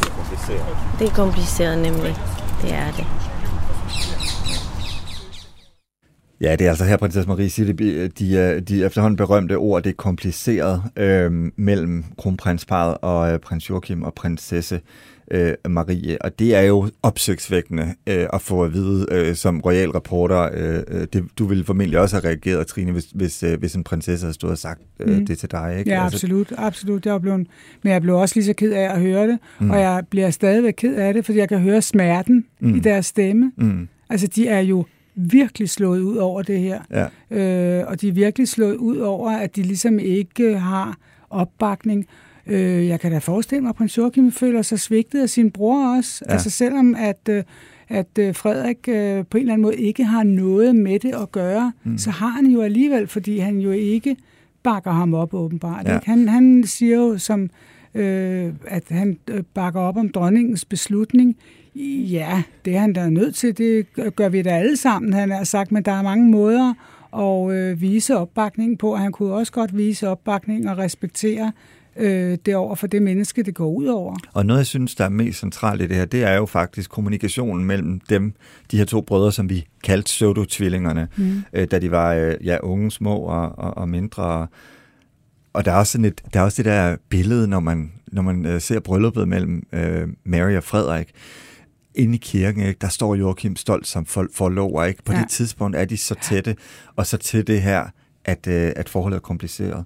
[0.00, 0.76] Det er kompliceret.
[0.98, 2.16] det er kompliceret nemlig.
[2.62, 3.06] Det er det.
[6.40, 9.82] Ja, det er altså her, prinsesse Marie siger, de, de, er- de efterhånden berømte ord,
[9.82, 14.80] det er kompliceret øh, mellem kronprinsparet og øh, prins Joachim og prinsesse
[15.30, 16.22] øh, Marie.
[16.22, 20.48] Og det er jo opsigtsvækkende øh, at få at vide øh, som royal reporter.
[20.54, 23.84] Øh, øh, det, du ville formentlig også have reageret, Trine, hvis, hvis, øh, hvis en
[23.84, 25.26] prinsesse havde stået og sagt øh, Mm.
[25.26, 25.74] det til dig.
[25.78, 25.90] Ikke?
[25.90, 27.06] Ja, absolut, absolut.
[27.06, 27.46] Jeg er blevet,
[27.82, 29.70] men jeg blev også lige så ked af at høre det, mm.
[29.70, 32.74] og jeg bliver stadigvæk ked af det, fordi jeg kan høre smerten mm.
[32.74, 33.52] i deres stemme.
[33.56, 34.84] Mm, Altså, de er jo
[35.16, 36.80] virkelig slået ud over det her.
[37.30, 37.78] ja.
[37.80, 40.96] Øh, og de er virkelig slået ud over, at de ligesom ikke har
[41.30, 42.06] opbakning.
[42.46, 45.96] Øh, jeg kan da forestille mig, at prins Joachim føler sig svigtet af sin bror
[45.96, 46.24] også.
[46.28, 46.32] Ja.
[46.32, 47.42] Altså selvom at, øh,
[47.88, 51.32] at øh, Frederik øh, på en eller anden måde ikke har noget med det at
[51.32, 51.98] gøre, mm.
[51.98, 54.16] så har han jo alligevel, fordi han jo ikke
[54.62, 55.88] bakker ham op åbenbart.
[55.88, 55.94] Ja.
[55.94, 56.06] Ikke?
[56.06, 57.50] Han, han siger jo, som,
[57.94, 59.18] øh, at han
[59.54, 61.36] bakker op om dronningens beslutning.
[62.10, 63.58] Ja, det er han da nødt til.
[63.58, 63.86] Det
[64.16, 66.74] gør vi da alle sammen, han har sagt, men der er mange måder
[67.16, 68.96] at øh, vise opbakning på.
[68.96, 71.52] Han kunne også godt vise opbakning og respektere
[71.96, 74.16] øh, det over for det menneske, det går ud over.
[74.32, 76.90] Og noget, jeg synes, der er mest centralt i det her, det er jo faktisk
[76.90, 78.32] kommunikationen mellem dem,
[78.70, 81.42] de her to brødre, som vi kaldte pseudo-tvillingerne, mm.
[81.52, 84.46] øh, da de var øh, ja, unge, små og, og, og mindre.
[85.52, 88.22] Og der er også, sådan et, der er også det der billede, når man, når
[88.22, 91.08] man øh, ser brylluppet mellem øh, Mary og Frederik,
[91.94, 92.78] inde i kirken, ikke?
[92.80, 94.84] der står Joachim stolt som for, forlover.
[94.84, 95.02] Ikke?
[95.02, 95.18] På ja.
[95.18, 95.22] Ja.
[95.22, 96.56] det tidspunkt er de så tætte,
[96.96, 97.86] og så til det her,
[98.24, 99.84] at, øh, at forholdet er kompliceret.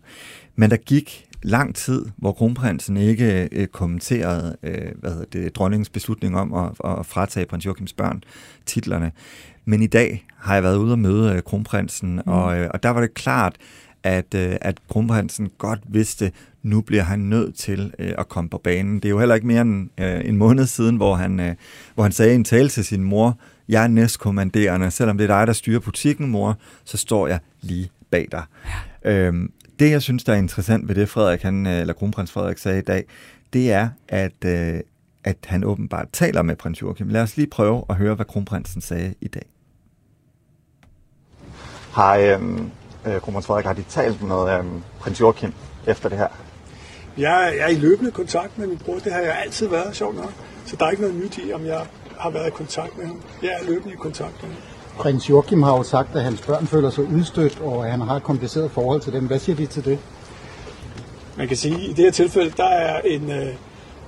[0.56, 5.90] Men der gik lang tid, hvor kronprinsen ikke øh, kommenterede øh, hvad hedder det, dronningens
[5.90, 8.22] beslutning om at, at fratage prins Joachims børn
[8.66, 9.12] titlerne.
[9.64, 12.32] Men i dag har jeg været ude og møde øh, kronprinsen, mm.
[12.32, 13.56] og, øh, og der var det klart,
[14.02, 16.32] at, øh, at kronprinsen godt vidste,
[16.62, 18.96] nu bliver han nødt til øh, at komme på banen.
[18.96, 21.54] Det er jo heller ikke mere end øh, en måned siden, hvor han, øh,
[21.94, 25.46] hvor han sagde en tale til sin mor, jeg er næstkommanderende, selvom det er dig,
[25.46, 28.42] der styrer butikken, mor, så står jeg lige bag dig.
[29.04, 29.10] Ja.
[29.10, 32.58] Øhm, det, jeg synes, der er interessant ved det, Frederik, han, øh, eller kronprins Frederik
[32.58, 33.04] sagde i dag,
[33.52, 34.80] det er, at, øh,
[35.24, 37.08] at han åbenbart taler med prins Joachim.
[37.08, 39.46] Lad os lige prøve at høre, hvad kronprinsen sagde i dag.
[41.96, 42.70] Hej, øhm,
[43.06, 45.52] øh, kronprins Frederik, har de talt med øhm, prins Joachim
[45.86, 46.28] efter det her?
[47.18, 48.98] Jeg, jeg er i løbende kontakt med min bror.
[48.98, 50.32] Det har jeg altid været, sjovt nok.
[50.66, 51.86] Så der er ikke noget nyt i, om jeg
[52.18, 53.22] har været i kontakt med ham.
[53.42, 54.62] Jeg er løbende i kontakt med ham.
[54.98, 58.16] Prins Joachim har jo sagt, at hans børn føler sig udstødt, og at han har
[58.16, 59.26] et kompliceret forhold til dem.
[59.26, 59.98] Hvad siger de til det?
[61.36, 63.46] Man kan sige, at i det her tilfælde, der er en, øh,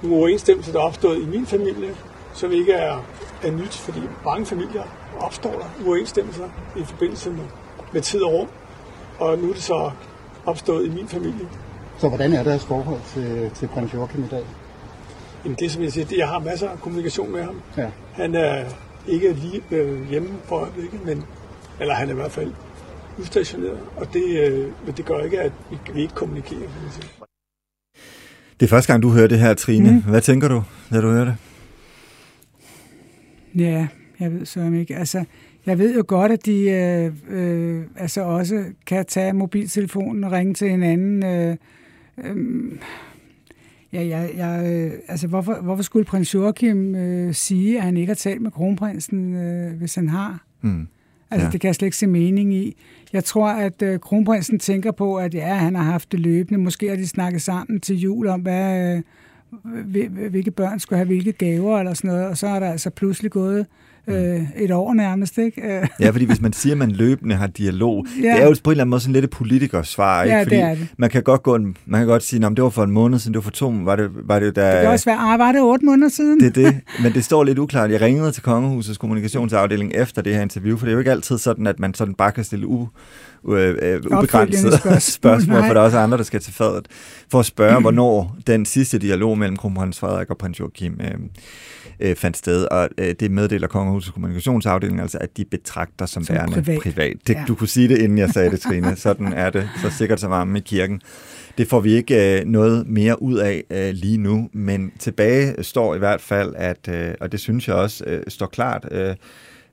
[0.02, 1.90] nogle uoverensstemmelser, der er opstået i min familie,
[2.34, 3.04] som ikke er,
[3.42, 4.82] er nyt, fordi mange familier
[5.20, 6.44] opstår der uoverensstemmelser
[6.76, 7.44] i forbindelse med,
[7.92, 8.48] med tid og rum.
[9.18, 9.90] Og nu er det så
[10.46, 11.48] opstået i min familie.
[11.98, 14.44] Så hvordan er deres forhold til, til prins Joachim i dag?
[15.44, 17.60] Jamen det, som jeg siger, det, jeg har masser af kommunikation med ham.
[17.76, 17.86] Ja.
[18.12, 18.64] Han er
[19.08, 21.24] ikke lige øh, hjemme for øjeblikket, men,
[21.80, 22.52] eller han er i hvert fald
[23.18, 26.68] udstationeret, og det, øh, men det gør ikke, at vi, vi ikke kommunikerer.
[28.60, 29.90] Det er første gang, du hører det her, Trine.
[29.90, 30.10] Mm.
[30.10, 31.36] Hvad tænker du, da du hører det?
[33.54, 33.86] Ja,
[34.20, 34.96] jeg ved så ikke.
[34.96, 35.24] Altså,
[35.66, 40.54] jeg ved jo godt, at de øh, øh, altså også kan tage mobiltelefonen og ringe
[40.54, 41.24] til hinanden.
[41.24, 41.56] Øh,
[42.24, 42.36] øh,
[43.92, 48.10] ja, jeg, jeg, øh, altså, hvorfor, hvorfor skulle prins Joachim øh, sige, at han ikke
[48.10, 50.44] har talt med kronprinsen, øh, hvis han har?
[50.62, 50.86] Mm.
[51.30, 51.52] Altså, Ja.
[51.52, 52.76] det kan jeg slet ikke se mening i.
[53.12, 56.60] Jeg tror, at øh, kronprinsen tænker på, at ja, han har haft det løbende.
[56.60, 59.02] Måske har de snakket sammen til jul om, hvad, øh,
[60.30, 62.26] hvilke børn skulle have hvilke gaver eller sådan noget.
[62.26, 63.66] Og så er der altså pludselig gået
[64.06, 65.62] øh, et år nærmest, ikke?
[65.80, 68.28] Øh, Ja, fordi hvis man siger, at man løbende har dialog, Ja.
[68.28, 70.34] det er jo på en eller anden måde sådan lidt et politikersvar, ikke?
[70.34, 70.88] Ja, det fordi er det.
[70.98, 73.18] man kan godt gå en, man kan godt sige, at det var for en måned
[73.18, 74.72] siden, det var for to, var det, var det da...
[74.74, 76.40] det kan også være, ah, var det otte måneder siden?
[76.40, 77.90] Det er det, men det står lidt uklart.
[77.90, 81.38] Jeg ringede til Kongehusets kommunikationsafdeling efter det her interview, for det er jo ikke altid
[81.38, 82.86] sådan, at man sådan bare kan stille u,
[83.48, 85.00] øh, øh, ubegrænset spørgsmål.
[85.00, 86.86] spørgsmål, for der er også andre, der skal til fadet,
[87.30, 87.82] for at spørge, mm.
[87.82, 91.10] hvornår den sidste dialog mellem kronprins Frederik og prins Joachim øh,
[92.00, 96.36] øh, fandt sted, og øh, det meddeler Kongehusets kommunikationsafdeling, altså at de betragter som, Som
[96.36, 96.80] værende privat.
[96.82, 97.16] privat.
[97.26, 97.44] Det, Ja.
[97.48, 98.96] Du kunne sige det, inden jeg sagde det, Trine.
[99.06, 101.00] Sådan er det, så sikkert som varme i kirken.
[101.58, 105.94] Det får vi ikke øh, noget mere ud af øh, lige nu, men tilbage står
[105.94, 109.14] i hvert fald, at, øh, og det synes jeg også øh, står klart, øh,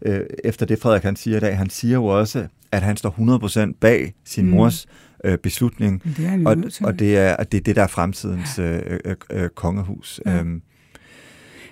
[0.05, 3.69] øh, efter det Frederik han siger i dag, han siger jo også, at han står
[3.69, 4.51] 100% bag sin Mm.
[4.51, 4.87] mors
[5.23, 6.57] øh, beslutning, det er og,
[6.87, 10.21] og det er og det, er det der er fremtidens øh, øh, øh, kongehus.
[10.25, 10.39] Ja.
[10.39, 10.61] Øhm,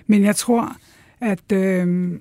[0.06, 0.76] Men jeg tror,
[1.20, 2.12] at øh,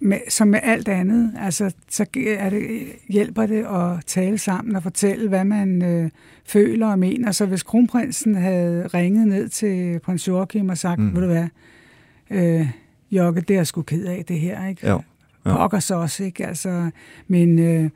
[0.00, 2.06] med, som med alt andet, altså, så
[2.38, 6.10] er det, hjælper det at tale sammen og fortælle, hvad man øh,
[6.46, 7.32] føler og mener.
[7.32, 11.14] Så hvis kronprinsen havde ringet ned til prins Joachim og sagt, mm.
[11.14, 11.46] Ved du hvad,
[12.30, 12.66] øh,
[13.10, 14.88] Jokke, det er jeg sgu ked af det her, ikke?
[14.88, 15.02] Jo,
[15.46, 15.56] jo.
[15.56, 16.46] Pokker så også, ikke?
[16.46, 16.90] Altså,
[17.28, 17.58] men...
[17.58, 17.90] Øh,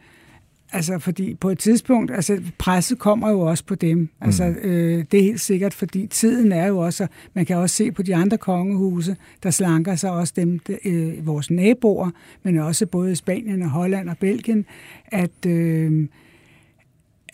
[0.73, 4.09] Altså, fordi på et tidspunkt, altså presset kommer jo også på dem.
[4.21, 4.55] Altså, Mm.
[4.71, 8.03] øh, det er helt sikkert, fordi tiden er jo også, man kan også se på
[8.03, 12.11] de andre kongehuse, der slanker sig også dem, øh, vores naboer,
[12.43, 14.65] men også både Spanien og Holland og Belgien,
[15.07, 16.09] at, øh,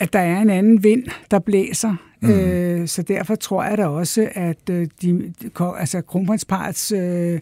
[0.01, 1.97] at der er en anden vind, der blæser.
[2.23, 2.31] Mm.
[2.31, 5.33] Øh, så derfor tror jeg da også, at øh, de,
[5.79, 7.41] altså kronprinsparets øh,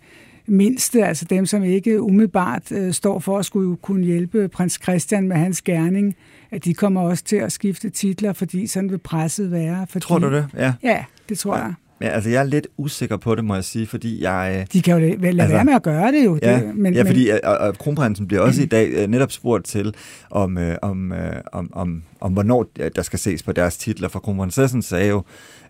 [0.51, 5.29] mindste, altså dem, som ikke umiddelbart øh, står for at skulle kunne hjælpe prins Christian
[5.29, 6.17] med hans gerning,
[6.51, 9.87] at de kommer også til at skifte titler, fordi sådan vil presset være.
[9.87, 10.49] Fordi, tror du det?
[10.57, 10.73] Ja.
[10.83, 11.75] Ja, det tror jeg.
[12.03, 14.57] Ja, altså jeg er lidt usikker på det, må jeg sige, fordi jeg...
[14.61, 16.39] øh, De kan jo lade Altså, være med at gøre det jo.
[16.43, 19.33] Ja, det, men, ja men, fordi og, og kronprinsen bliver også i dag øh, netop
[19.33, 19.95] spurgt til,
[20.31, 24.09] om, øh, om, øh, om, om, om hvornår øh, der skal ses på deres titler.
[24.09, 25.23] For kronprinsessen sagde jo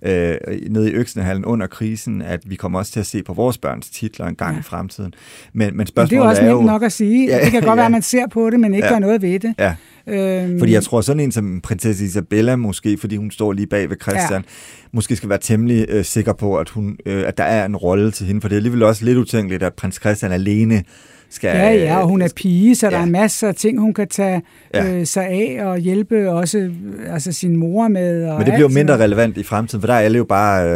[0.03, 0.35] øh,
[0.70, 3.91] nede i Øksnehallen under krisen, at vi kommer også til at se på vores børns
[3.91, 4.61] titler en gang Ja.
[4.61, 5.12] i fremtiden.
[5.53, 6.61] Men, men men det er spørgsmålet jo også er jo...
[6.62, 7.26] nok at sige.
[7.26, 7.74] Ja, det kan godt ja.
[7.74, 8.93] være, at man ser på det, men ikke Ja.
[8.93, 9.55] gør noget ved det.
[9.59, 9.74] Ja.
[10.11, 13.90] Øhm, Fordi jeg tror, sådan en som prinsesse Isabella måske, fordi hun står lige bag
[13.90, 14.86] ved Christian, ja.
[14.92, 18.11] måske skal være temmelig øh, sikker på, at, hun, øh, at der er en rolle
[18.11, 18.40] til hende.
[18.40, 20.82] For det er alligevel også lidt utænkeligt, at prins Christian alene
[21.30, 21.48] skal...
[21.48, 22.96] Ja, ja, og hun er pige, så ja.
[22.96, 24.42] der er masser af ting, hun kan tage
[24.74, 24.92] Ja.
[24.92, 26.72] øh, sig af og hjælpe også øh,
[27.14, 28.24] altså sin mor med.
[28.24, 30.24] Og Men det bliver jo alt mindre relevant i fremtiden, for der er alle jo
[30.24, 30.68] bare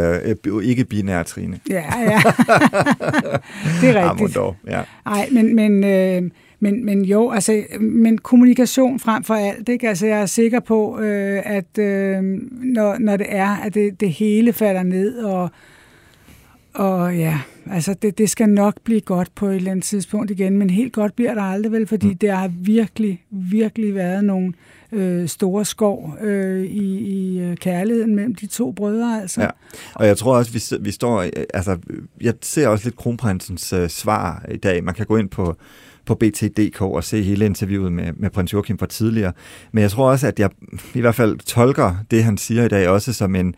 [0.45, 1.59] øh, ikke binære, Trine.
[1.69, 2.21] Ja, ja.
[3.81, 4.35] det er rigtigt.
[4.35, 4.81] dog, ja.
[5.05, 9.89] Nej, men, men, øh, men, men jo, altså, men kommunikation frem for alt, ikke?
[9.89, 14.09] Altså, jeg er sikker på, øh, at øh, når, når det er, at det, det
[14.11, 15.49] hele falder ned, og,
[16.73, 17.39] og ja,
[17.71, 20.93] altså, det, det skal nok blive godt på et eller andet tidspunkt igen, men helt
[20.93, 22.17] godt bliver det aldrig vel, fordi mm.
[22.17, 24.53] der har virkelig, virkelig været nogle
[24.91, 29.41] øh, store skov øh, i, i øh, kærligheden mellem de to brødre, altså.
[29.41, 29.49] Ja.
[29.93, 31.21] Og jeg tror også, vi, vi står...
[31.21, 31.77] øh, Altså,
[32.21, 34.83] jeg ser også lidt kronprinsens øh, svar i dag.
[34.83, 35.55] Man kan gå ind på
[36.05, 39.33] på BT.dk og se hele interviewet med, med prins Joachim fra tidligere.
[39.71, 40.49] Men jeg tror også, at jeg
[40.93, 43.55] i hvert fald tolker det, han siger i dag, også som en,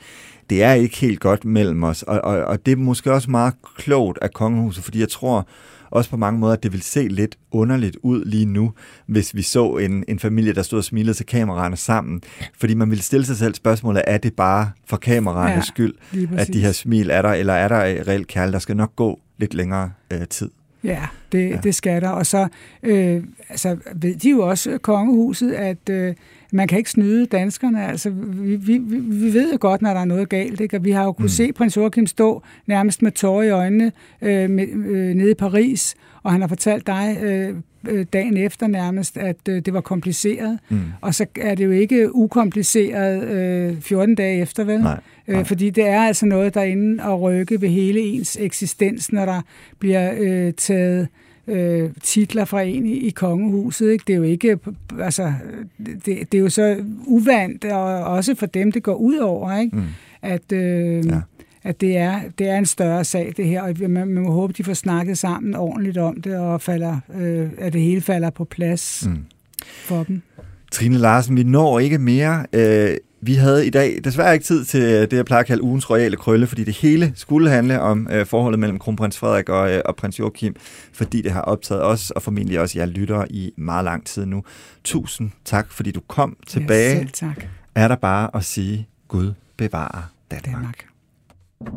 [0.50, 2.04] det er ikke helt godt mellem os.
[2.04, 5.48] Og, og, og det er måske også meget klogt af kongehuset, fordi jeg tror
[5.89, 8.74] også på mange måder, at det vil se lidt underligt ud lige nu,
[9.06, 12.22] hvis vi så en, en familie, der stod og smilede til kameraerne sammen.
[12.60, 15.93] Fordi man ville stille sig selv spørgsmålet, er det bare for kameraernes Ja, skyld,
[16.38, 19.20] at de her smil er der, eller er der reelt kærlighed, der skal nok gå
[19.38, 20.50] lidt længere øh, tid.
[20.84, 21.01] Ja,
[21.32, 21.57] det, ja.
[21.63, 22.09] det skal der.
[22.09, 22.47] Og så
[22.84, 26.13] øh, altså, ved de jo også, kongehuset, at øh,
[26.51, 27.88] man kan ikke snyde danskerne.
[27.88, 30.61] Altså, vi, vi, vi ved jo godt, når der er noget galt.
[30.61, 30.78] Ikke?
[30.78, 31.30] Og vi har jo kunnet mm.
[31.30, 35.95] se prins Joachim stå nærmest med tårer i øjnene øh, med, øh, nede i Paris,
[36.28, 37.55] og han har fortalt dig øh,
[37.88, 40.59] øh dagen efter nærmest, at øh, det var kompliceret.
[40.69, 40.82] Mm.
[41.01, 44.82] Og så er det jo ikke ukompliceret øh, 14 dage efter, vel?
[44.82, 44.99] Nej.
[45.28, 49.11] Øh, fordi det er altså noget, der er inde og rykke ved hele ens eksistens,
[49.11, 49.41] når der
[49.80, 51.07] bliver øh, taget
[51.47, 53.91] øh, titler fra en i, i kongehuset.
[53.91, 54.03] Ikke?
[54.07, 54.59] Det er jo ikke,
[54.99, 55.34] altså,
[55.78, 59.75] det, det er jo så uvandt, og også for dem, det går ud over, ikke?
[59.75, 59.84] Mm.
[60.21, 61.21] at, øh, ja.
[61.68, 64.53] At det, er, det er en større sag, det her, og man, man må håbe,
[64.53, 68.45] de får snakket sammen ordentligt om det, og falder, øh, at det hele falder på
[68.45, 69.26] plads mm.
[69.61, 70.22] for dem.
[70.72, 72.45] Trine Larsen, vi når ikke mere.
[72.53, 75.89] Øh, vi havde i dag desværre ikke tid til det, jeg plejer at kalde ugens
[75.89, 79.82] royale krølle, fordi det hele skulle handle om øh, forholdet mellem kronprins Frederik og, øh,
[79.86, 80.55] og prins Joachim,
[80.93, 84.43] fordi det har optaget os og formentlig også jer lyttere i meget lang tid nu.
[84.84, 86.93] Tusind tak, fordi du kom tilbage.
[86.93, 87.43] Ja, selv tak.
[87.76, 90.45] Er der bare at sige, Gud bevarer Danmark.
[90.45, 90.97] Danmark.
[91.60, 91.70] Banke,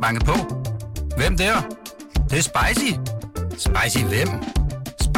[0.00, 0.32] banke på.
[1.16, 1.60] Hvem der?
[2.14, 2.92] Det, det er spicy.
[3.58, 4.59] Spicy hvem?